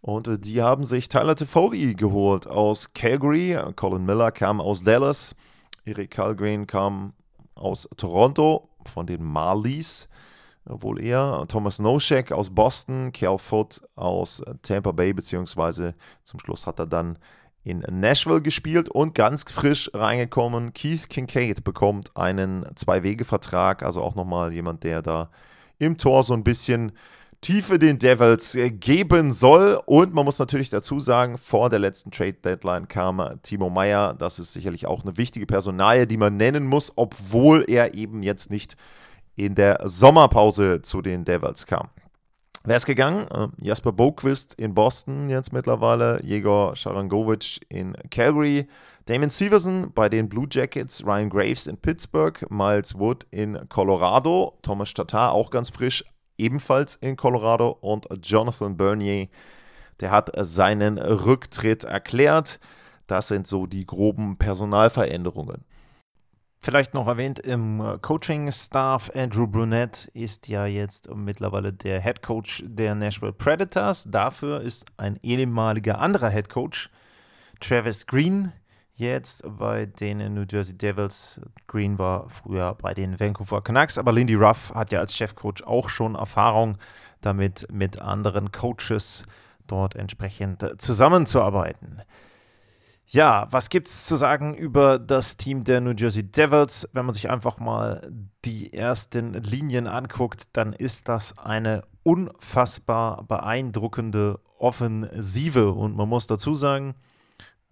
Und 0.00 0.28
äh, 0.28 0.38
die 0.38 0.62
haben 0.62 0.84
sich 0.84 1.08
Tyler 1.08 1.36
Toffoli 1.36 1.94
geholt 1.94 2.46
aus 2.46 2.92
Calgary. 2.94 3.58
Colin 3.76 4.06
Miller 4.06 4.32
kam 4.32 4.60
aus 4.60 4.82
Dallas. 4.82 5.34
Eric 5.84 6.12
Calgreen 6.12 6.66
kam 6.66 7.12
aus 7.54 7.88
Toronto 7.96 8.70
von 8.92 9.06
den 9.06 9.22
Marlies 9.22 10.08
wohl 10.66 11.00
eher. 11.00 11.44
Thomas 11.48 11.78
Noschek 11.78 12.32
aus 12.32 12.50
Boston, 12.50 13.12
Cal 13.12 13.38
Foot 13.38 13.82
aus 13.96 14.42
Tampa 14.62 14.92
Bay, 14.92 15.12
beziehungsweise 15.12 15.94
zum 16.22 16.40
Schluss 16.40 16.66
hat 16.66 16.78
er 16.78 16.86
dann 16.86 17.18
in 17.64 17.82
Nashville 17.90 18.42
gespielt 18.42 18.88
und 18.88 19.14
ganz 19.14 19.44
frisch 19.44 19.90
reingekommen. 19.94 20.74
Keith 20.74 21.08
Kincaid 21.08 21.64
bekommt 21.64 22.14
einen 22.16 22.66
Zwei-Wege-Vertrag, 22.74 23.82
also 23.82 24.02
auch 24.02 24.14
nochmal 24.14 24.52
jemand, 24.52 24.84
der 24.84 25.00
da 25.00 25.30
im 25.78 25.96
Tor 25.96 26.22
so 26.22 26.34
ein 26.34 26.44
bisschen 26.44 26.92
Tiefe 27.40 27.78
den 27.78 27.98
Devils 27.98 28.56
geben 28.80 29.32
soll. 29.32 29.80
Und 29.86 30.14
man 30.14 30.24
muss 30.24 30.38
natürlich 30.38 30.70
dazu 30.70 31.00
sagen, 31.00 31.36
vor 31.38 31.70
der 31.70 31.78
letzten 31.78 32.10
Trade-Deadline 32.10 32.88
kam 32.88 33.38
Timo 33.42 33.70
Meyer. 33.70 34.14
Das 34.14 34.38
ist 34.38 34.52
sicherlich 34.52 34.86
auch 34.86 35.02
eine 35.02 35.16
wichtige 35.16 35.46
Personalie, 35.46 36.06
die 36.06 36.16
man 36.16 36.36
nennen 36.36 36.66
muss, 36.66 36.92
obwohl 36.96 37.64
er 37.68 37.94
eben 37.94 38.22
jetzt 38.22 38.50
nicht 38.50 38.76
in 39.36 39.54
der 39.54 39.80
Sommerpause 39.84 40.82
zu 40.82 41.02
den 41.02 41.24
Devils 41.24 41.66
kam. 41.66 41.88
Wer 42.66 42.76
ist 42.76 42.86
gegangen? 42.86 43.28
Äh, 43.28 43.48
Jasper 43.58 43.92
Boquist 43.92 44.54
in 44.54 44.74
Boston 44.74 45.28
jetzt 45.28 45.52
mittlerweile, 45.52 46.20
Jegor 46.24 46.74
Sharangovic 46.76 47.60
in 47.68 47.94
Calgary, 48.10 48.66
Damon 49.04 49.28
Severson 49.28 49.92
bei 49.94 50.08
den 50.08 50.30
Blue 50.30 50.46
Jackets, 50.50 51.04
Ryan 51.04 51.28
Graves 51.28 51.66
in 51.66 51.76
Pittsburgh, 51.76 52.50
Miles 52.50 52.98
Wood 52.98 53.26
in 53.30 53.68
Colorado, 53.68 54.58
Thomas 54.62 54.94
Tatar 54.94 55.32
auch 55.32 55.50
ganz 55.50 55.68
frisch, 55.68 56.04
ebenfalls 56.38 56.96
in 56.96 57.16
Colorado 57.16 57.76
und 57.82 58.06
Jonathan 58.22 58.78
Bernier, 58.78 59.28
der 60.00 60.10
hat 60.10 60.32
seinen 60.38 60.98
Rücktritt 60.98 61.84
erklärt. 61.84 62.58
Das 63.06 63.28
sind 63.28 63.46
so 63.46 63.66
die 63.66 63.84
groben 63.84 64.38
Personalveränderungen. 64.38 65.66
Vielleicht 66.64 66.94
noch 66.94 67.08
erwähnt 67.08 67.40
im 67.40 67.78
äh, 67.82 67.98
Coaching-Staff, 67.98 69.10
Andrew 69.14 69.46
Brunette 69.46 70.10
ist 70.14 70.48
ja 70.48 70.64
jetzt 70.64 71.14
mittlerweile 71.14 71.74
der 71.74 72.00
Head 72.00 72.22
Coach 72.22 72.64
der 72.66 72.94
Nashville 72.94 73.34
Predators. 73.34 74.04
Dafür 74.10 74.62
ist 74.62 74.86
ein 74.96 75.18
ehemaliger 75.22 75.98
anderer 75.98 76.30
Head 76.30 76.48
Coach, 76.48 76.88
Travis 77.60 78.06
Green, 78.06 78.50
jetzt 78.94 79.42
bei 79.58 79.84
den 79.84 80.32
New 80.32 80.46
Jersey 80.50 80.74
Devils. 80.74 81.38
Green 81.66 81.98
war 81.98 82.30
früher 82.30 82.74
bei 82.80 82.94
den 82.94 83.20
Vancouver 83.20 83.60
Canucks, 83.60 83.98
aber 83.98 84.12
Lindy 84.12 84.34
Ruff 84.34 84.72
hat 84.74 84.90
ja 84.90 85.00
als 85.00 85.14
Chefcoach 85.14 85.66
auch 85.66 85.90
schon 85.90 86.14
Erfahrung 86.14 86.78
damit, 87.20 87.66
mit 87.70 88.00
anderen 88.00 88.52
Coaches 88.52 89.24
dort 89.66 89.96
entsprechend 89.96 90.64
zusammenzuarbeiten. 90.78 92.00
Ja, 93.14 93.46
was 93.52 93.68
gibt 93.68 93.86
es 93.86 94.06
zu 94.06 94.16
sagen 94.16 94.56
über 94.56 94.98
das 94.98 95.36
Team 95.36 95.62
der 95.62 95.80
New 95.80 95.92
Jersey 95.92 96.24
Devils? 96.24 96.88
Wenn 96.94 97.06
man 97.06 97.14
sich 97.14 97.30
einfach 97.30 97.58
mal 97.58 98.10
die 98.44 98.72
ersten 98.72 99.34
Linien 99.34 99.86
anguckt, 99.86 100.48
dann 100.52 100.72
ist 100.72 101.08
das 101.08 101.38
eine 101.38 101.84
unfassbar 102.02 103.22
beeindruckende 103.22 104.40
Offensive. 104.58 105.70
Und 105.70 105.94
man 105.94 106.08
muss 106.08 106.26
dazu 106.26 106.56
sagen, 106.56 106.96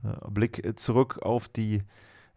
äh, 0.04 0.10
Blick 0.30 0.78
zurück 0.78 1.18
auf 1.22 1.48
die 1.48 1.82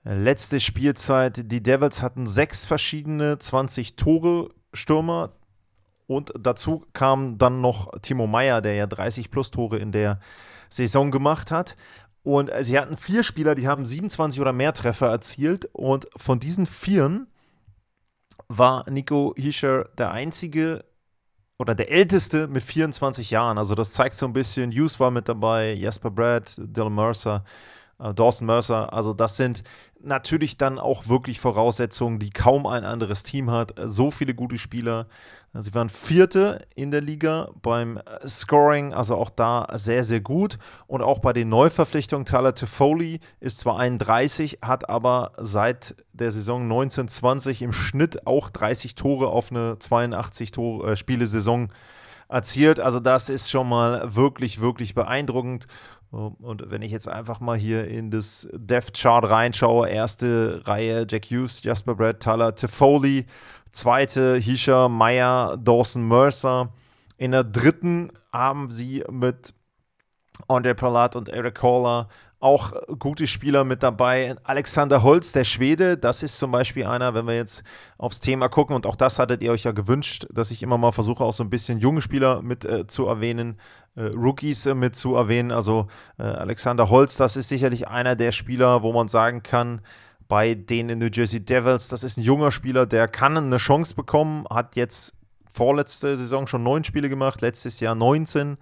letzte 0.03 0.59
Spielzeit. 0.59 1.51
Die 1.51 1.61
Devils 1.61 2.01
hatten 2.01 2.25
sechs 2.25 2.65
verschiedene 2.65 3.37
20 3.37 3.97
Tore 3.97 4.49
Stürmer. 4.73 5.33
Und 6.07 6.33
dazu 6.39 6.83
kam 6.93 7.37
dann 7.37 7.61
noch 7.61 7.91
Timo 8.01 8.25
Meyer, 8.25 8.63
der 8.63 8.73
ja 8.73 8.87
30 8.87 9.29
plus 9.29 9.51
Tore 9.51 9.77
in 9.77 9.91
der 9.91 10.19
Saison 10.69 11.11
gemacht 11.11 11.51
hat. 11.51 11.75
Und 12.25 12.49
äh, 12.49 12.63
sie 12.63 12.77
hatten 12.77 12.97
vier 12.97 13.23
Spieler, 13.23 13.53
die 13.55 13.67
haben 13.67 13.85
27 13.85 14.41
oder 14.41 14.51
mehr 14.51 14.73
Treffer 14.73 15.07
erzielt. 15.07 15.69
Und 15.71 16.07
von 16.17 16.39
diesen 16.39 16.65
Vieren 16.65 17.27
war 18.47 18.89
Nico 18.89 19.33
Hischer 19.37 19.85
der 19.97 20.11
einzige 20.11 20.83
oder 21.59 21.75
der 21.75 21.91
älteste 21.91 22.47
mit 22.47 22.63
24 22.63 23.29
Jahren. 23.29 23.59
Also 23.59 23.75
das 23.75 23.93
zeigt 23.93 24.15
so 24.15 24.25
ein 24.25 24.33
bisschen, 24.33 24.71
Hughes 24.71 24.99
war 24.99 25.11
mit 25.11 25.29
dabei, 25.29 25.73
Jasper 25.73 26.09
Brad, 26.09 26.53
Dylan 26.57 26.95
Mercer, 26.95 27.45
Dawson 27.97 28.47
Mercer. 28.47 28.91
Also 28.93 29.13
das 29.13 29.37
sind 29.37 29.63
natürlich 30.01 30.57
dann 30.57 30.79
auch 30.79 31.07
wirklich 31.07 31.39
Voraussetzungen, 31.39 32.19
die 32.19 32.29
kaum 32.29 32.67
ein 32.67 32.83
anderes 32.83 33.23
Team 33.23 33.49
hat. 33.49 33.73
So 33.85 34.11
viele 34.11 34.35
gute 34.35 34.57
Spieler, 34.57 35.07
Sie 35.57 35.73
waren 35.73 35.89
Vierte 35.89 36.67
in 36.75 36.91
der 36.91 36.99
Liga 36.99 37.49
beim 37.61 37.97
äh, 37.97 38.27
Scoring, 38.27 38.93
also 38.93 39.15
auch 39.15 39.29
da 39.29 39.67
sehr, 39.75 40.03
sehr 40.03 40.19
gut. 40.19 40.57
Und 40.85 41.01
auch 41.01 41.19
bei 41.19 41.31
den 41.31 41.47
Neuverpflichtungen, 41.47 42.25
Tyler 42.25 42.53
Toffoli 42.53 43.21
ist 43.39 43.59
zwar 43.59 43.79
31, 43.79 44.59
hat 44.61 44.89
aber 44.89 45.31
seit 45.37 45.95
der 46.11 46.31
Saison 46.31 46.63
1920 46.63 47.61
im 47.61 47.71
Schnitt 47.71 48.27
auch 48.27 48.49
30 48.49 48.95
Tore 48.95 49.27
auf 49.27 49.49
eine 49.49 49.79
82 49.79 50.51
Tore, 50.51 50.91
äh, 50.91 50.97
Spiele-Saison 50.97 51.69
erzielt. 52.27 52.81
Also 52.81 52.99
das 52.99 53.29
ist 53.29 53.49
schon 53.49 53.69
mal 53.69 54.13
wirklich, 54.15 54.59
wirklich 54.59 54.93
beeindruckend. 54.93 55.67
Und 56.15 56.71
wenn 56.71 56.81
ich 56.81 56.91
jetzt 56.91 57.09
einfach 57.09 57.41
mal 57.41 57.57
hier 57.57 57.87
in 57.87 58.09
das 58.09 58.47
Death 58.53 58.93
Chart 58.93 59.29
reinschaue, 59.29 59.89
erste 59.89 60.61
Reihe 60.65 61.05
Jack 61.09 61.25
Hughes, 61.25 61.61
Jasper 61.61 61.95
Brad, 61.95 62.21
Tyler 62.21 62.55
Toffoli, 62.55 63.25
zweite 63.73 64.37
Hisha 64.37 64.87
Meyer, 64.87 65.57
Dawson 65.57 66.07
Mercer. 66.07 66.69
In 67.17 67.31
der 67.31 67.43
dritten 67.43 68.11
haben 68.31 68.71
sie 68.71 69.03
mit 69.09 69.53
Andre 70.47 70.73
Pralat 70.73 71.17
und 71.17 71.27
Eric 71.27 71.55
Kohler 71.55 72.07
auch 72.45 72.73
gute 72.99 73.25
Spieler 73.25 73.63
mit 73.63 73.81
dabei. 73.81 74.35
Alexander 74.43 75.01
Holz, 75.01 75.31
der 75.31 75.45
Schwede, 75.45 75.97
das 75.97 76.21
ist 76.21 76.37
zum 76.37 76.51
Beispiel 76.51 76.85
einer, 76.85 77.15
wenn 77.15 77.25
wir 77.25 77.35
jetzt 77.35 77.63
aufs 77.97 78.19
Thema 78.19 78.49
gucken, 78.49 78.75
und 78.75 78.85
auch 78.85 78.95
das 78.95 79.17
hattet 79.17 79.41
ihr 79.41 79.51
euch 79.51 79.63
ja 79.63 79.71
gewünscht, 79.71 80.27
dass 80.31 80.51
ich 80.51 80.61
immer 80.61 80.77
mal 80.77 80.91
versuche, 80.91 81.23
auch 81.23 81.33
so 81.33 81.43
ein 81.43 81.49
bisschen 81.49 81.79
junge 81.79 82.03
Spieler 82.03 82.43
mit 82.43 82.63
äh, 82.63 82.85
zu 82.85 83.07
erwähnen, 83.07 83.57
äh, 83.95 84.03
Rookies 84.03 84.67
äh, 84.67 84.75
mit 84.75 84.95
zu 84.95 85.15
erwähnen. 85.15 85.51
Also 85.51 85.87
äh, 86.19 86.23
Alexander 86.23 86.91
Holz, 86.91 87.17
das 87.17 87.35
ist 87.35 87.49
sicherlich 87.49 87.87
einer 87.87 88.15
der 88.15 88.31
Spieler, 88.31 88.83
wo 88.83 88.93
man 88.93 89.07
sagen 89.07 89.41
kann, 89.41 89.81
bei 90.27 90.53
den 90.53 90.99
New 90.99 91.09
Jersey 91.11 91.43
Devils. 91.43 91.87
Das 91.87 92.03
ist 92.03 92.17
ein 92.17 92.23
junger 92.23 92.51
Spieler, 92.51 92.85
der 92.85 93.07
kann 93.07 93.35
eine 93.35 93.57
Chance 93.57 93.95
bekommen, 93.95 94.45
hat 94.51 94.75
jetzt 94.75 95.15
vorletzte 95.51 96.15
Saison 96.15 96.45
schon 96.45 96.61
neun 96.61 96.83
Spiele 96.83 97.09
gemacht, 97.09 97.41
letztes 97.41 97.79
Jahr 97.79 97.95
19. 97.95 98.57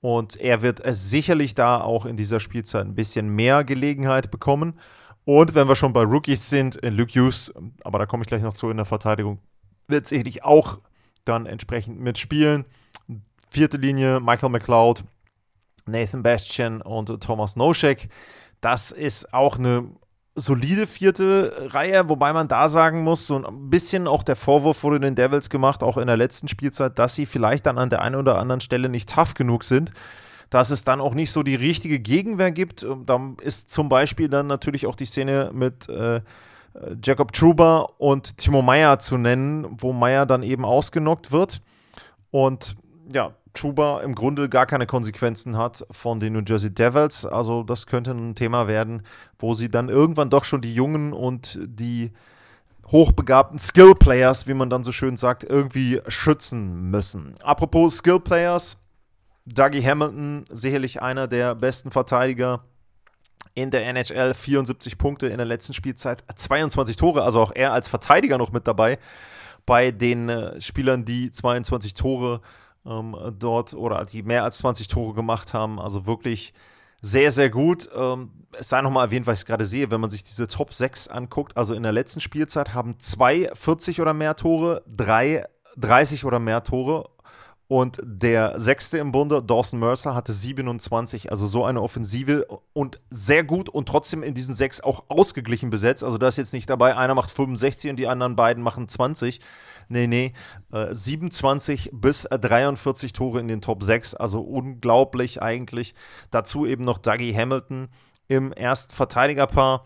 Und 0.00 0.36
er 0.36 0.62
wird 0.62 0.80
sicherlich 0.86 1.54
da 1.54 1.80
auch 1.80 2.06
in 2.06 2.16
dieser 2.16 2.40
Spielzeit 2.40 2.86
ein 2.86 2.94
bisschen 2.94 3.28
mehr 3.34 3.64
Gelegenheit 3.64 4.30
bekommen. 4.30 4.78
Und 5.24 5.54
wenn 5.54 5.68
wir 5.68 5.76
schon 5.76 5.92
bei 5.92 6.02
Rookies 6.02 6.48
sind, 6.48 6.78
Luke 6.82 7.12
Hughes, 7.12 7.52
aber 7.84 7.98
da 7.98 8.06
komme 8.06 8.22
ich 8.22 8.28
gleich 8.28 8.42
noch 8.42 8.54
zu 8.54 8.70
in 8.70 8.78
der 8.78 8.86
Verteidigung, 8.86 9.38
wird 9.88 10.06
sicherlich 10.06 10.42
auch 10.42 10.78
dann 11.24 11.46
entsprechend 11.46 12.00
mitspielen. 12.00 12.64
Vierte 13.50 13.76
Linie, 13.76 14.20
Michael 14.20 14.48
McLeod, 14.48 15.04
Nathan 15.86 16.22
Bastian 16.22 16.80
und 16.80 17.20
Thomas 17.22 17.56
Noschek. 17.56 18.08
Das 18.60 18.92
ist 18.92 19.34
auch 19.34 19.58
eine 19.58 19.90
solide 20.40 20.86
vierte 20.86 21.68
Reihe, 21.70 22.08
wobei 22.08 22.32
man 22.32 22.48
da 22.48 22.68
sagen 22.68 23.04
muss, 23.04 23.26
so 23.26 23.36
ein 23.36 23.70
bisschen 23.70 24.06
auch 24.06 24.22
der 24.22 24.36
Vorwurf 24.36 24.82
wurde 24.82 25.00
den 25.00 25.14
Devils 25.14 25.50
gemacht, 25.50 25.82
auch 25.82 25.96
in 25.96 26.06
der 26.06 26.16
letzten 26.16 26.48
Spielzeit, 26.48 26.98
dass 26.98 27.14
sie 27.14 27.26
vielleicht 27.26 27.66
dann 27.66 27.78
an 27.78 27.90
der 27.90 28.02
einen 28.02 28.16
oder 28.16 28.38
anderen 28.38 28.60
Stelle 28.60 28.88
nicht 28.88 29.08
tough 29.08 29.34
genug 29.34 29.64
sind, 29.64 29.92
dass 30.48 30.70
es 30.70 30.84
dann 30.84 31.00
auch 31.00 31.14
nicht 31.14 31.30
so 31.30 31.42
die 31.42 31.54
richtige 31.54 32.00
Gegenwehr 32.00 32.50
gibt. 32.50 32.86
Da 33.06 33.20
ist 33.40 33.70
zum 33.70 33.88
Beispiel 33.88 34.28
dann 34.28 34.46
natürlich 34.46 34.86
auch 34.86 34.96
die 34.96 35.06
Szene 35.06 35.50
mit 35.52 35.88
äh, 35.88 36.20
Jacob 37.02 37.32
Truber 37.32 38.00
und 38.00 38.38
Timo 38.38 38.62
Meyer 38.62 38.98
zu 38.98 39.16
nennen, 39.16 39.66
wo 39.78 39.92
Meyer 39.92 40.26
dann 40.26 40.42
eben 40.42 40.64
ausgenockt 40.64 41.32
wird. 41.32 41.60
Und 42.30 42.76
ja, 43.12 43.32
Chuba 43.54 44.00
im 44.00 44.14
Grunde 44.14 44.48
gar 44.48 44.66
keine 44.66 44.86
Konsequenzen 44.86 45.56
hat 45.56 45.84
von 45.90 46.20
den 46.20 46.32
New 46.32 46.42
Jersey 46.46 46.72
Devils. 46.72 47.26
Also 47.26 47.62
das 47.62 47.86
könnte 47.86 48.12
ein 48.12 48.34
Thema 48.34 48.68
werden, 48.68 49.02
wo 49.38 49.54
sie 49.54 49.70
dann 49.70 49.88
irgendwann 49.88 50.30
doch 50.30 50.44
schon 50.44 50.60
die 50.60 50.74
Jungen 50.74 51.12
und 51.12 51.58
die 51.62 52.12
hochbegabten 52.90 53.58
Skill 53.58 53.94
Players, 53.94 54.46
wie 54.46 54.54
man 54.54 54.70
dann 54.70 54.84
so 54.84 54.92
schön 54.92 55.16
sagt, 55.16 55.44
irgendwie 55.44 56.00
schützen 56.08 56.90
müssen. 56.90 57.34
Apropos 57.42 57.96
Skill 57.98 58.20
Players, 58.20 58.78
Dougie 59.46 59.84
Hamilton, 59.84 60.44
sicherlich 60.50 61.00
einer 61.02 61.28
der 61.28 61.54
besten 61.54 61.90
Verteidiger 61.90 62.64
in 63.54 63.70
der 63.70 63.86
NHL, 63.86 64.34
74 64.34 64.98
Punkte 64.98 65.26
in 65.26 65.36
der 65.36 65.46
letzten 65.46 65.74
Spielzeit, 65.74 66.24
22 66.34 66.96
Tore, 66.96 67.22
also 67.22 67.40
auch 67.40 67.52
er 67.54 67.72
als 67.72 67.88
Verteidiger 67.88 68.38
noch 68.38 68.52
mit 68.52 68.66
dabei 68.66 68.98
bei 69.66 69.90
den 69.90 70.28
äh, 70.28 70.60
Spielern, 70.60 71.04
die 71.04 71.30
22 71.30 71.94
Tore 71.94 72.40
ähm, 72.86 73.16
dort 73.38 73.74
oder 73.74 74.04
die 74.04 74.22
mehr 74.22 74.44
als 74.44 74.58
20 74.58 74.88
Tore 74.88 75.14
gemacht 75.14 75.54
haben. 75.54 75.78
Also 75.78 76.06
wirklich 76.06 76.52
sehr, 77.02 77.32
sehr 77.32 77.50
gut. 77.50 77.88
Ähm, 77.94 78.30
es 78.58 78.68
sei 78.68 78.82
nochmal 78.82 79.06
erwähnt, 79.06 79.26
was 79.26 79.40
ich 79.40 79.46
gerade 79.46 79.64
sehe, 79.64 79.90
wenn 79.90 80.00
man 80.00 80.10
sich 80.10 80.24
diese 80.24 80.48
Top 80.48 80.74
6 80.74 81.08
anguckt, 81.08 81.56
also 81.56 81.74
in 81.74 81.82
der 81.82 81.92
letzten 81.92 82.20
Spielzeit 82.20 82.74
haben 82.74 82.98
zwei 82.98 83.50
40 83.54 84.00
oder 84.00 84.12
mehr 84.12 84.36
Tore, 84.36 84.82
drei 84.86 85.46
30 85.76 86.24
oder 86.24 86.38
mehr 86.38 86.62
Tore 86.62 87.08
und 87.70 87.98
der 88.02 88.58
sechste 88.58 88.98
im 88.98 89.12
Bunde, 89.12 89.44
Dawson 89.44 89.78
Mercer, 89.78 90.12
hatte 90.12 90.32
27. 90.32 91.30
Also 91.30 91.46
so 91.46 91.64
eine 91.64 91.80
Offensive 91.80 92.44
und 92.72 93.00
sehr 93.10 93.44
gut 93.44 93.68
und 93.68 93.86
trotzdem 93.86 94.24
in 94.24 94.34
diesen 94.34 94.56
sechs 94.56 94.80
auch 94.80 95.04
ausgeglichen 95.06 95.70
besetzt. 95.70 96.02
Also 96.02 96.18
da 96.18 96.26
ist 96.26 96.36
jetzt 96.36 96.52
nicht 96.52 96.68
dabei, 96.68 96.96
einer 96.96 97.14
macht 97.14 97.30
65 97.30 97.90
und 97.90 97.96
die 97.96 98.08
anderen 98.08 98.34
beiden 98.34 98.64
machen 98.64 98.88
20. 98.88 99.38
Nee, 99.88 100.08
nee. 100.08 100.32
Äh, 100.72 100.92
27 100.92 101.90
bis 101.92 102.22
43 102.28 103.12
Tore 103.12 103.38
in 103.38 103.46
den 103.46 103.60
Top 103.60 103.84
6. 103.84 104.14
Also 104.16 104.40
unglaublich 104.40 105.40
eigentlich. 105.40 105.94
Dazu 106.32 106.66
eben 106.66 106.82
noch 106.82 106.98
Dougie 106.98 107.36
Hamilton 107.36 107.86
im 108.26 108.52
Erstverteidigerpaar. 108.52 109.84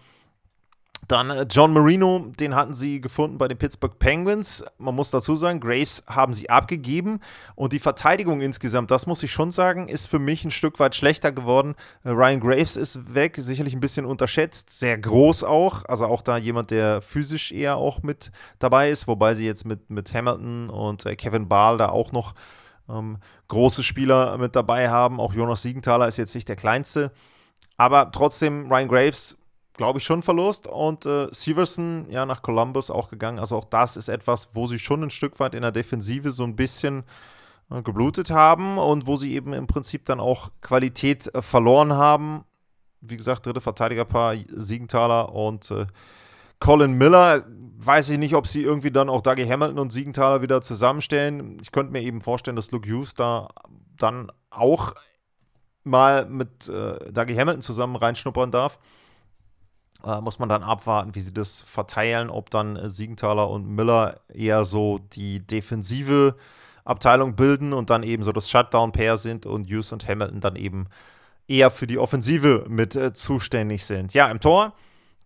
Dann 1.08 1.30
äh, 1.30 1.46
John 1.50 1.72
Marino, 1.72 2.32
den 2.38 2.54
hatten 2.54 2.74
sie 2.74 3.00
gefunden 3.00 3.38
bei 3.38 3.48
den 3.48 3.58
Pittsburgh 3.58 3.98
Penguins. 3.98 4.64
Man 4.78 4.94
muss 4.94 5.10
dazu 5.10 5.36
sagen, 5.36 5.60
Graves 5.60 6.04
haben 6.06 6.32
sie 6.34 6.48
abgegeben 6.48 7.20
und 7.54 7.72
die 7.72 7.78
Verteidigung 7.78 8.40
insgesamt, 8.40 8.90
das 8.90 9.06
muss 9.06 9.22
ich 9.22 9.32
schon 9.32 9.50
sagen, 9.50 9.88
ist 9.88 10.06
für 10.06 10.18
mich 10.18 10.44
ein 10.44 10.50
Stück 10.50 10.80
weit 10.80 10.94
schlechter 10.94 11.32
geworden. 11.32 11.74
Äh, 12.04 12.10
Ryan 12.10 12.40
Graves 12.40 12.76
ist 12.76 13.14
weg, 13.14 13.36
sicherlich 13.38 13.74
ein 13.74 13.80
bisschen 13.80 14.06
unterschätzt, 14.06 14.70
sehr 14.70 14.98
groß 14.98 15.44
auch, 15.44 15.84
also 15.86 16.06
auch 16.06 16.22
da 16.22 16.36
jemand, 16.36 16.70
der 16.70 17.02
physisch 17.02 17.52
eher 17.52 17.76
auch 17.76 18.02
mit 18.02 18.30
dabei 18.58 18.90
ist, 18.90 19.06
wobei 19.06 19.34
sie 19.34 19.46
jetzt 19.46 19.64
mit, 19.64 19.90
mit 19.90 20.12
Hamilton 20.14 20.70
und 20.70 21.06
äh, 21.06 21.16
Kevin 21.16 21.48
Bahl 21.48 21.78
da 21.78 21.88
auch 21.88 22.12
noch 22.12 22.34
ähm, 22.88 23.18
große 23.48 23.82
Spieler 23.82 24.36
mit 24.38 24.56
dabei 24.56 24.90
haben. 24.90 25.20
Auch 25.20 25.34
Jonas 25.34 25.62
Siegenthaler 25.62 26.08
ist 26.08 26.16
jetzt 26.16 26.34
nicht 26.34 26.48
der 26.48 26.56
kleinste. 26.56 27.12
Aber 27.76 28.12
trotzdem, 28.12 28.70
Ryan 28.70 28.88
Graves 28.88 29.36
glaube 29.74 29.98
ich, 29.98 30.04
schon 30.04 30.22
Verlust. 30.22 30.66
Und 30.66 31.04
äh, 31.06 31.28
Severson 31.30 32.06
ja 32.10 32.24
nach 32.26 32.42
Columbus 32.42 32.90
auch 32.90 33.08
gegangen. 33.08 33.38
Also 33.38 33.56
auch 33.56 33.64
das 33.64 33.96
ist 33.96 34.08
etwas, 34.08 34.54
wo 34.54 34.66
sie 34.66 34.78
schon 34.78 35.02
ein 35.02 35.10
Stück 35.10 35.38
weit 35.40 35.54
in 35.54 35.62
der 35.62 35.72
Defensive 35.72 36.32
so 36.32 36.44
ein 36.44 36.56
bisschen 36.56 37.04
äh, 37.70 37.82
geblutet 37.82 38.30
haben 38.30 38.78
und 38.78 39.06
wo 39.06 39.16
sie 39.16 39.34
eben 39.34 39.52
im 39.52 39.66
Prinzip 39.66 40.04
dann 40.06 40.20
auch 40.20 40.50
Qualität 40.60 41.32
äh, 41.34 41.42
verloren 41.42 41.92
haben. 41.94 42.44
Wie 43.00 43.16
gesagt, 43.16 43.44
dritte 43.46 43.60
Verteidigerpaar 43.60 44.36
Siegenthaler 44.48 45.32
und 45.34 45.70
äh, 45.70 45.86
Colin 46.60 46.96
Miller. 46.96 47.44
Weiß 47.76 48.08
ich 48.08 48.18
nicht, 48.18 48.34
ob 48.34 48.46
sie 48.46 48.62
irgendwie 48.62 48.90
dann 48.90 49.10
auch 49.10 49.20
Dougie 49.20 49.46
Hamilton 49.46 49.78
und 49.78 49.92
Siegenthaler 49.92 50.40
wieder 50.40 50.62
zusammenstellen. 50.62 51.58
Ich 51.60 51.70
könnte 51.70 51.92
mir 51.92 52.00
eben 52.00 52.22
vorstellen, 52.22 52.56
dass 52.56 52.70
Luke 52.70 52.88
Hughes 52.88 53.14
da 53.14 53.48
dann 53.98 54.32
auch 54.48 54.94
mal 55.82 56.24
mit 56.26 56.68
äh, 56.68 57.12
Dougie 57.12 57.38
Hamilton 57.38 57.60
zusammen 57.60 57.96
reinschnuppern 57.96 58.50
darf. 58.50 58.78
Äh, 60.04 60.20
muss 60.20 60.38
man 60.38 60.48
dann 60.48 60.62
abwarten, 60.62 61.14
wie 61.14 61.20
sie 61.20 61.32
das 61.32 61.60
verteilen, 61.60 62.28
ob 62.28 62.50
dann 62.50 62.76
äh, 62.76 62.90
Siegenthaler 62.90 63.48
und 63.48 63.68
Miller 63.68 64.20
eher 64.28 64.64
so 64.64 64.98
die 64.98 65.40
defensive 65.40 66.36
Abteilung 66.84 67.36
bilden 67.36 67.72
und 67.72 67.90
dann 67.90 68.02
eben 68.02 68.22
so 68.22 68.32
das 68.32 68.50
Shutdown-Pair 68.50 69.16
sind 69.16 69.46
und 69.46 69.66
Hughes 69.70 69.92
und 69.92 70.06
Hamilton 70.06 70.40
dann 70.40 70.56
eben 70.56 70.86
eher 71.48 71.70
für 71.70 71.86
die 71.86 71.98
Offensive 71.98 72.66
mit 72.68 72.96
äh, 72.96 73.12
zuständig 73.14 73.84
sind. 73.84 74.12
Ja, 74.12 74.28
im 74.28 74.40
Tor 74.40 74.74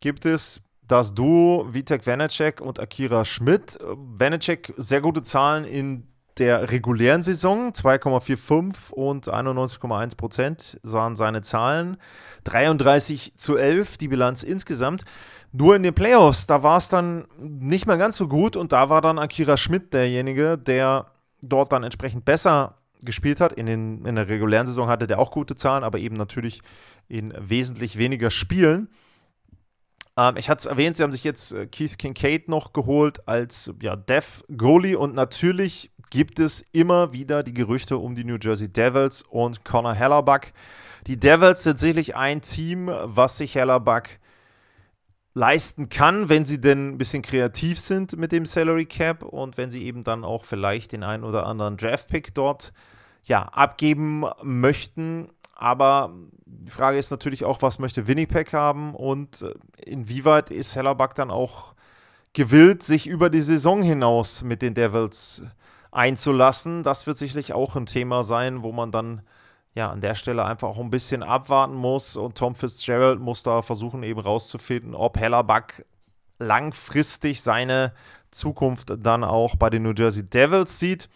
gibt 0.01 0.25
es 0.25 0.62
das 0.87 1.14
Duo 1.14 1.67
Vitek 1.73 2.07
Vanacek 2.07 2.61
und 2.61 2.79
Akira 2.79 3.25
Schmidt. 3.25 3.79
Vanacek 3.83 4.73
sehr 4.77 5.01
gute 5.01 5.23
Zahlen 5.23 5.64
in 5.64 6.07
der 6.38 6.70
regulären 6.70 7.22
Saison. 7.22 7.72
2,45 7.72 8.92
und 8.92 9.27
91,1 9.27 10.16
Prozent 10.16 10.81
sahen 10.83 11.16
seine 11.16 11.42
Zahlen. 11.42 11.96
33 12.44 13.35
zu 13.37 13.57
11 13.57 13.98
die 13.98 14.09
Bilanz 14.09 14.42
insgesamt. 14.42 15.05
Nur 15.53 15.77
in 15.77 15.83
den 15.83 15.94
Playoffs, 15.94 16.46
da 16.46 16.62
war 16.62 16.77
es 16.77 16.88
dann 16.88 17.27
nicht 17.38 17.87
mehr 17.87 17.96
ganz 17.96 18.16
so 18.16 18.29
gut 18.29 18.55
und 18.55 18.72
da 18.72 18.90
war 18.90 19.01
dann 19.01 19.18
Akira 19.18 19.57
Schmidt 19.57 19.94
derjenige, 19.94 20.59
der 20.59 21.12
dort 21.40 21.72
dann 21.72 21.85
entsprechend 21.85 22.24
besser 22.24 22.74
gespielt 23.03 23.40
hat. 23.40 23.55
In, 23.55 23.66
den, 23.66 24.05
in 24.05 24.16
der 24.16 24.29
regulären 24.29 24.66
Saison 24.66 24.88
hatte 24.88 25.07
der 25.07 25.18
auch 25.18 25.31
gute 25.31 25.57
Zahlen, 25.57 25.85
aber 25.85 25.98
eben 25.98 26.16
natürlich 26.16 26.61
in 27.09 27.33
wesentlich 27.38 27.96
weniger 27.96 28.31
Spielen. 28.31 28.88
Ähm, 30.18 30.37
ich 30.37 30.51
hatte 30.51 30.61
es 30.61 30.66
erwähnt, 30.66 30.96
sie 30.96 31.03
haben 31.03 31.12
sich 31.12 31.24
jetzt 31.24 31.53
äh, 31.53 31.66
Keith 31.66 31.98
Kincaid 31.98 32.48
noch 32.48 32.72
geholt 32.72 33.27
als 33.27 33.72
ja, 33.81 33.96
Dev 33.96 34.42
Goalie 34.55 34.96
und 34.96 35.14
natürlich 35.14 35.92
gibt 36.11 36.40
es 36.40 36.62
immer 36.73 37.12
wieder 37.12 37.42
die 37.42 37.55
Gerüchte 37.55 37.99
um 37.99 38.14
die 38.14 38.25
New 38.25 38.38
Jersey 38.40 38.68
Devils 38.73 39.23
und 39.23 39.64
Connor 39.64 39.94
Hellerbuck. 39.94 40.53
Die 41.07 41.18
Devils 41.18 41.62
sind 41.62 41.79
sicherlich 41.79 42.16
ein 42.16 42.42
Team, 42.42 42.90
was 43.05 43.38
sich 43.38 43.55
Hellerbuck 43.55 44.05
leisten 45.35 45.88
kann, 45.88 46.29
wenn 46.29 46.44
sie 46.44 46.61
denn 46.61 46.90
ein 46.90 46.99
bisschen 46.99 47.23
kreativ 47.23 47.79
sind 47.79 48.16
mit 48.16 48.33
dem 48.33 48.44
Salary 48.44 48.87
Cap 48.87 49.23
und 49.23 49.57
wenn 49.57 49.71
sie 49.71 49.85
eben 49.85 50.03
dann 50.03 50.25
auch 50.25 50.44
vielleicht 50.44 50.92
den 50.92 51.05
einen 51.05 51.25
oder 51.25 51.47
anderen 51.47 51.77
Draft-Pick 51.77 52.35
dort 52.35 52.73
ja, 53.23 53.42
abgeben 53.42 54.25
möchten. 54.42 55.29
Aber 55.55 56.12
die 56.44 56.71
Frage 56.71 56.99
ist 56.99 57.11
natürlich 57.11 57.44
auch, 57.44 57.62
was 57.62 57.79
möchte 57.79 58.07
Winnipeg 58.07 58.53
haben 58.53 58.94
und 58.94 59.42
äh, 59.42 59.55
inwieweit 59.85 60.51
ist 60.51 60.75
Hellerbuck 60.75 61.14
dann 61.14 61.31
auch 61.31 61.75
gewillt, 62.33 62.83
sich 62.83 63.07
über 63.07 63.31
die 63.31 63.40
Saison 63.40 63.83
hinaus 63.83 64.42
mit 64.42 64.62
den 64.62 64.75
Devils 64.75 65.42
einzulassen. 65.90 66.83
Das 66.83 67.07
wird 67.07 67.16
sicherlich 67.16 67.53
auch 67.53 67.77
ein 67.77 67.87
Thema 67.87 68.22
sein, 68.22 68.62
wo 68.62 68.72
man 68.72 68.92
dann 68.92 69.22
ja 69.74 69.90
an 69.90 70.01
der 70.01 70.14
Stelle 70.14 70.44
einfach 70.44 70.68
auch 70.68 70.79
ein 70.79 70.90
bisschen 70.90 71.22
abwarten 71.22 71.74
muss. 71.74 72.16
Und 72.16 72.37
Tom 72.37 72.55
Fitzgerald 72.55 73.20
muss 73.20 73.42
da 73.42 73.62
versuchen, 73.62 74.03
eben 74.03 74.20
rauszufinden, 74.20 74.94
ob 74.94 75.18
Hellerbuck 75.18 75.85
langfristig 76.38 77.42
seine 77.42 77.92
Zukunft 78.31 78.92
dann 78.98 79.24
auch 79.24 79.57
bei 79.57 79.70
den 79.70 79.83
New 79.83 79.94
Jersey 79.96 80.29
Devils 80.29 80.79
sieht. 80.79 81.09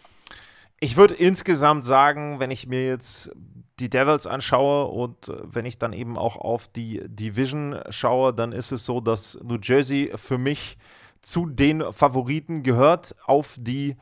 Ich 0.79 0.97
würde 0.97 1.13
insgesamt 1.13 1.85
sagen, 1.85 2.39
wenn 2.39 2.51
ich 2.51 2.67
mir 2.67 2.85
jetzt 2.85 3.31
die 3.79 3.89
Devils 3.89 4.27
anschaue 4.27 4.85
und 4.85 5.29
äh, 5.29 5.37
wenn 5.43 5.65
ich 5.65 5.77
dann 5.77 5.93
eben 5.93 6.17
auch 6.17 6.37
auf 6.37 6.67
die 6.67 7.01
Division 7.05 7.79
schaue, 7.89 8.33
dann 8.33 8.51
ist 8.51 8.71
es 8.71 8.85
so, 8.85 9.01
dass 9.01 9.39
New 9.41 9.57
Jersey 9.61 10.11
für 10.15 10.37
mich 10.37 10.77
zu 11.21 11.45
den 11.45 11.83
Favoriten 11.91 12.63
gehört 12.63 13.15
auf 13.25 13.55
die 13.59 13.95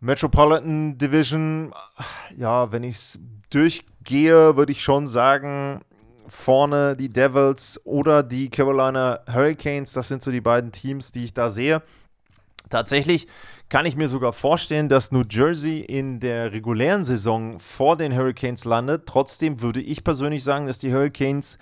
Metropolitan 0.00 0.96
Division. 0.96 1.74
Ja, 2.36 2.70
wenn 2.70 2.84
ich 2.84 2.96
es 2.96 3.20
durchgehe, 3.50 4.56
würde 4.56 4.72
ich 4.72 4.82
schon 4.82 5.06
sagen, 5.06 5.80
vorne 6.28 6.96
die 6.96 7.08
Devils 7.08 7.80
oder 7.84 8.22
die 8.22 8.48
Carolina 8.48 9.20
Hurricanes. 9.32 9.92
Das 9.92 10.08
sind 10.08 10.22
so 10.22 10.30
die 10.30 10.40
beiden 10.40 10.70
Teams, 10.70 11.10
die 11.10 11.24
ich 11.24 11.34
da 11.34 11.50
sehe. 11.50 11.82
Tatsächlich 12.70 13.26
kann 13.68 13.86
ich 13.86 13.96
mir 13.96 14.08
sogar 14.08 14.32
vorstellen, 14.32 14.88
dass 14.88 15.10
New 15.10 15.24
Jersey 15.28 15.80
in 15.80 16.20
der 16.20 16.52
regulären 16.52 17.04
Saison 17.04 17.58
vor 17.58 17.96
den 17.96 18.14
Hurricanes 18.14 18.64
landet. 18.64 19.06
Trotzdem 19.06 19.60
würde 19.60 19.80
ich 19.80 20.04
persönlich 20.04 20.44
sagen, 20.44 20.66
dass 20.66 20.78
die 20.78 20.92
Hurricanes 20.92 21.58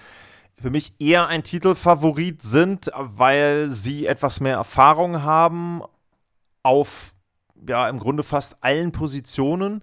für 0.60 0.70
mich 0.70 0.94
eher 0.98 1.26
ein 1.28 1.42
Titelfavorit 1.42 2.42
sind, 2.42 2.90
weil 2.94 3.70
sie 3.70 4.06
etwas 4.06 4.40
mehr 4.40 4.56
Erfahrung 4.56 5.22
haben 5.22 5.82
auf 6.62 7.15
ja 7.66 7.88
im 7.88 7.98
Grunde 7.98 8.22
fast 8.22 8.56
allen 8.62 8.92
Positionen, 8.92 9.82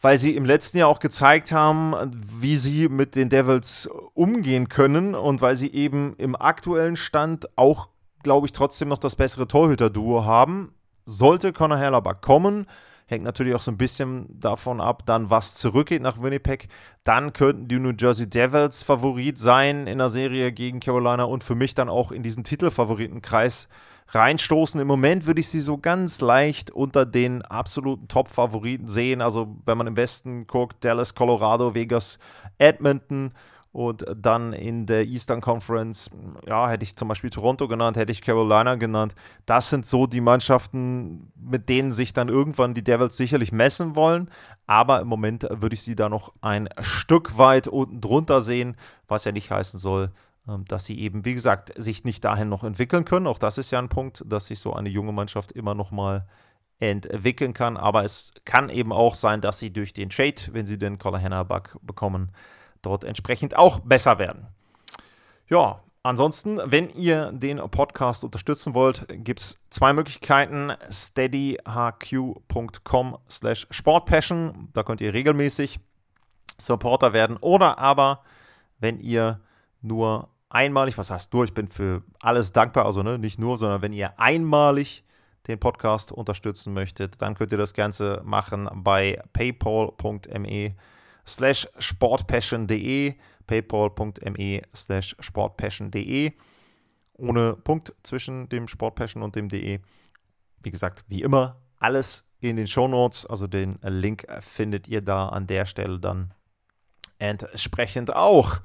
weil 0.00 0.18
sie 0.18 0.34
im 0.34 0.44
letzten 0.44 0.78
Jahr 0.78 0.88
auch 0.88 0.98
gezeigt 0.98 1.52
haben, 1.52 1.94
wie 2.14 2.56
sie 2.56 2.88
mit 2.88 3.16
den 3.16 3.28
Devils 3.28 3.88
umgehen 4.14 4.68
können 4.68 5.14
und 5.14 5.40
weil 5.42 5.56
sie 5.56 5.72
eben 5.72 6.14
im 6.16 6.36
aktuellen 6.36 6.96
Stand 6.96 7.48
auch, 7.56 7.88
glaube 8.22 8.46
ich, 8.46 8.52
trotzdem 8.52 8.88
noch 8.88 8.98
das 8.98 9.16
bessere 9.16 9.46
Torhüter-Duo 9.46 10.24
haben. 10.24 10.72
Sollte 11.04 11.52
Conor 11.52 11.78
Hellerback 11.78 12.22
kommen, 12.22 12.66
hängt 13.06 13.24
natürlich 13.24 13.54
auch 13.54 13.60
so 13.60 13.70
ein 13.70 13.76
bisschen 13.76 14.26
davon 14.40 14.80
ab, 14.80 15.02
dann 15.04 15.28
was 15.28 15.56
zurückgeht 15.56 16.00
nach 16.00 16.22
Winnipeg. 16.22 16.68
Dann 17.04 17.32
könnten 17.32 17.68
die 17.68 17.78
New 17.78 17.92
Jersey 17.98 18.30
Devils 18.30 18.84
Favorit 18.84 19.38
sein 19.38 19.86
in 19.86 19.98
der 19.98 20.08
Serie 20.08 20.52
gegen 20.52 20.80
Carolina 20.80 21.24
und 21.24 21.44
für 21.44 21.54
mich 21.54 21.74
dann 21.74 21.88
auch 21.88 22.12
in 22.12 22.22
diesen 22.22 22.44
Titelfavoritenkreis 22.44 23.68
reinstoßen. 24.10 24.80
Im 24.80 24.86
Moment 24.86 25.26
würde 25.26 25.40
ich 25.40 25.48
sie 25.48 25.60
so 25.60 25.78
ganz 25.78 26.20
leicht 26.20 26.70
unter 26.70 27.06
den 27.06 27.42
absoluten 27.42 28.08
Top-Favoriten 28.08 28.88
sehen. 28.88 29.20
Also 29.20 29.56
wenn 29.64 29.78
man 29.78 29.86
im 29.86 29.96
Westen 29.96 30.46
guckt, 30.46 30.84
Dallas, 30.84 31.14
Colorado, 31.14 31.74
Vegas, 31.74 32.18
Edmonton 32.58 33.32
und 33.72 34.04
dann 34.16 34.52
in 34.52 34.86
der 34.86 35.06
Eastern 35.06 35.40
Conference, 35.40 36.10
ja, 36.46 36.68
hätte 36.68 36.82
ich 36.82 36.96
zum 36.96 37.06
Beispiel 37.06 37.30
Toronto 37.30 37.68
genannt, 37.68 37.96
hätte 37.96 38.10
ich 38.10 38.20
Carolina 38.20 38.74
genannt. 38.74 39.14
Das 39.46 39.70
sind 39.70 39.86
so 39.86 40.08
die 40.08 40.20
Mannschaften, 40.20 41.32
mit 41.36 41.68
denen 41.68 41.92
sich 41.92 42.12
dann 42.12 42.28
irgendwann 42.28 42.74
die 42.74 42.82
Devils 42.82 43.16
sicherlich 43.16 43.52
messen 43.52 43.94
wollen. 43.94 44.28
Aber 44.66 45.00
im 45.00 45.08
Moment 45.08 45.46
würde 45.48 45.74
ich 45.74 45.82
sie 45.82 45.94
da 45.94 46.08
noch 46.08 46.32
ein 46.40 46.68
Stück 46.80 47.38
weit 47.38 47.68
unten 47.68 48.00
drunter 48.00 48.40
sehen, 48.40 48.76
was 49.06 49.24
ja 49.24 49.32
nicht 49.32 49.50
heißen 49.50 49.78
soll, 49.78 50.10
dass 50.66 50.84
sie 50.84 50.98
eben, 50.98 51.24
wie 51.24 51.34
gesagt, 51.34 51.72
sich 51.76 52.04
nicht 52.04 52.24
dahin 52.24 52.48
noch 52.48 52.64
entwickeln 52.64 53.04
können. 53.04 53.26
Auch 53.26 53.38
das 53.38 53.58
ist 53.58 53.70
ja 53.70 53.78
ein 53.78 53.88
Punkt, 53.88 54.24
dass 54.26 54.46
sich 54.46 54.58
so 54.58 54.72
eine 54.72 54.88
junge 54.88 55.12
Mannschaft 55.12 55.52
immer 55.52 55.74
noch 55.74 55.90
mal 55.90 56.26
entwickeln 56.80 57.54
kann. 57.54 57.76
Aber 57.76 58.04
es 58.04 58.32
kann 58.44 58.70
eben 58.70 58.92
auch 58.92 59.14
sein, 59.14 59.40
dass 59.40 59.58
sie 59.58 59.70
durch 59.70 59.92
den 59.92 60.10
Trade, 60.10 60.34
wenn 60.52 60.66
sie 60.66 60.78
den 60.78 60.98
Collar 60.98 61.44
Buck 61.44 61.78
bekommen, 61.82 62.32
dort 62.82 63.04
entsprechend 63.04 63.56
auch 63.56 63.78
besser 63.80 64.18
werden. 64.18 64.48
Ja, 65.48 65.82
ansonsten, 66.02 66.58
wenn 66.64 66.88
ihr 66.90 67.30
den 67.32 67.58
Podcast 67.70 68.24
unterstützen 68.24 68.74
wollt, 68.74 69.06
gibt 69.08 69.40
es 69.40 69.58
zwei 69.68 69.92
Möglichkeiten. 69.92 70.72
steadyhq.com 70.90 73.18
slash 73.28 73.66
sportpassion. 73.70 74.70
Da 74.72 74.82
könnt 74.82 75.02
ihr 75.02 75.12
regelmäßig 75.12 75.80
Supporter 76.58 77.12
werden. 77.12 77.36
Oder 77.36 77.78
aber, 77.78 78.22
wenn 78.78 78.98
ihr 79.00 79.40
nur 79.82 80.29
einmalig, 80.50 80.98
was 80.98 81.10
heißt 81.10 81.32
nur, 81.32 81.44
ich 81.44 81.54
bin 81.54 81.68
für 81.68 82.02
alles 82.20 82.52
dankbar, 82.52 82.84
also 82.84 83.02
ne, 83.02 83.18
nicht 83.18 83.38
nur, 83.38 83.56
sondern 83.56 83.82
wenn 83.82 83.92
ihr 83.92 84.18
einmalig 84.18 85.04
den 85.46 85.58
Podcast 85.58 86.12
unterstützen 86.12 86.74
möchtet, 86.74 87.22
dann 87.22 87.34
könnt 87.34 87.52
ihr 87.52 87.58
das 87.58 87.72
Ganze 87.72 88.20
machen 88.24 88.68
bei 88.74 89.22
paypal.me 89.32 90.76
slash 91.26 91.68
sportpassion.de, 91.78 93.14
paypal.me 93.46 94.62
slash 94.74 95.16
sportpassion.de, 95.20 96.32
ohne 97.14 97.54
Punkt 97.54 97.94
zwischen 98.02 98.48
dem 98.48 98.68
Sportpassion 98.68 99.22
und 99.22 99.36
dem 99.36 99.48
de. 99.48 99.80
Wie 100.62 100.70
gesagt, 100.70 101.04
wie 101.08 101.22
immer, 101.22 101.56
alles 101.78 102.26
in 102.40 102.56
den 102.56 102.66
Shownotes, 102.66 103.24
also 103.24 103.46
den 103.46 103.78
Link 103.82 104.26
findet 104.40 104.88
ihr 104.88 105.00
da 105.00 105.28
an 105.28 105.46
der 105.46 105.64
Stelle 105.64 105.98
dann 105.98 106.34
entsprechend 107.18 108.14
auch. 108.14 108.60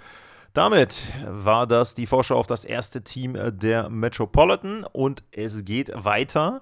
Damit 0.56 1.12
war 1.28 1.68
das 1.68 1.96
die 1.96 2.08
Vorschau 2.08 2.38
auf 2.38 2.48
das 2.48 2.63
erste 2.63 3.04
Team 3.04 3.38
der 3.60 3.89
Metropolitan 3.89 4.86
und 4.86 5.22
es 5.34 5.65
geht 5.65 5.91
weiter 5.94 6.62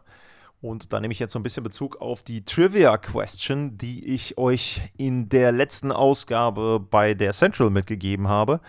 und 0.61 0.91
da 0.91 0.99
nehme 0.99 1.11
ich 1.11 1.19
jetzt 1.19 1.33
so 1.33 1.37
ein 1.37 1.43
bisschen 1.43 1.63
Bezug 1.63 2.01
auf 2.01 2.23
die 2.23 2.43
Trivia-Question, 2.43 3.77
die 3.77 4.03
ich 4.07 4.35
euch 4.39 4.81
in 4.97 5.29
der 5.29 5.51
letzten 5.51 5.91
Ausgabe 5.91 6.79
bei 6.79 7.13
der 7.13 7.33
Central 7.33 7.69
mitgegeben 7.69 8.27
habe. 8.27 8.61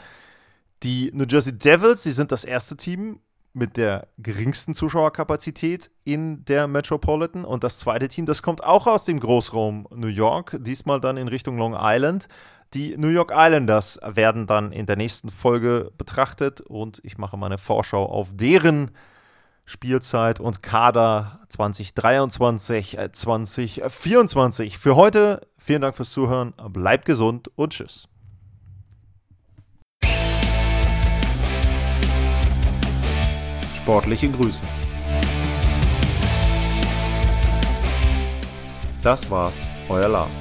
Die 0.83 1.11
New 1.15 1.25
Jersey 1.25 1.57
Devils, 1.57 2.03
sie 2.03 2.13
sind 2.13 2.31
das 2.31 2.45
erste 2.45 2.77
Team 2.77 3.19
mit 3.55 3.77
der 3.77 4.09
geringsten 4.19 4.75
Zuschauerkapazität 4.75 5.91
in 6.05 6.45
der 6.45 6.67
Metropolitan. 6.67 7.45
Und 7.45 7.65
das 7.65 7.79
zweite 7.79 8.09
Team, 8.09 8.27
das 8.27 8.43
kommt 8.43 8.63
auch 8.63 8.87
aus 8.87 9.05
dem 9.05 9.21
Großraum 9.21 9.89
New 9.95 10.09
York, 10.09 10.59
diesmal 10.61 11.01
dann 11.01 11.17
in 11.17 11.29
Richtung 11.29 11.57
Long 11.57 11.77
Island. 11.79 12.29
Die 12.75 12.97
New 12.97 13.09
York 13.09 13.33
Islanders 13.33 14.01
werden 14.05 14.47
dann 14.49 14.73
in 14.73 14.87
der 14.87 14.97
nächsten 14.97 15.31
Folge 15.31 15.93
betrachtet 15.97 16.61
und 16.61 17.01
ich 17.05 17.17
mache 17.17 17.37
meine 17.37 17.59
Vorschau 17.59 18.05
auf 18.05 18.31
deren 18.35 18.91
Spielzeit 19.65 20.41
und 20.41 20.63
Kader 20.63 21.41
2023, 21.49 22.99
2024. 23.13 24.79
Für 24.79 24.97
heute 24.97 25.41
vielen 25.59 25.83
Dank 25.83 25.95
fürs 25.95 26.11
Zuhören, 26.11 26.53
bleibt 26.71 27.05
gesund 27.07 27.51
und 27.55 27.73
tschüss. 27.73 28.09
Sportliche 33.85 34.31
Grüße. 34.31 34.63
Das 39.03 39.31
war's, 39.31 39.67
euer 39.91 40.09
Lars. 40.09 40.37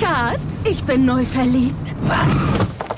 Schatz, 0.00 0.64
ich 0.64 0.82
bin 0.84 1.04
neu 1.04 1.26
verliebt. 1.26 1.94
Was? 2.04 2.48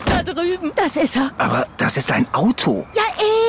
Da 0.06 0.22
drüben. 0.22 0.70
Das 0.76 0.96
ist 0.96 1.16
er. 1.16 1.32
Aber 1.38 1.66
das 1.78 1.96
ist 1.96 2.12
ein 2.12 2.32
Auto. 2.32 2.86
Ja, 2.94 3.02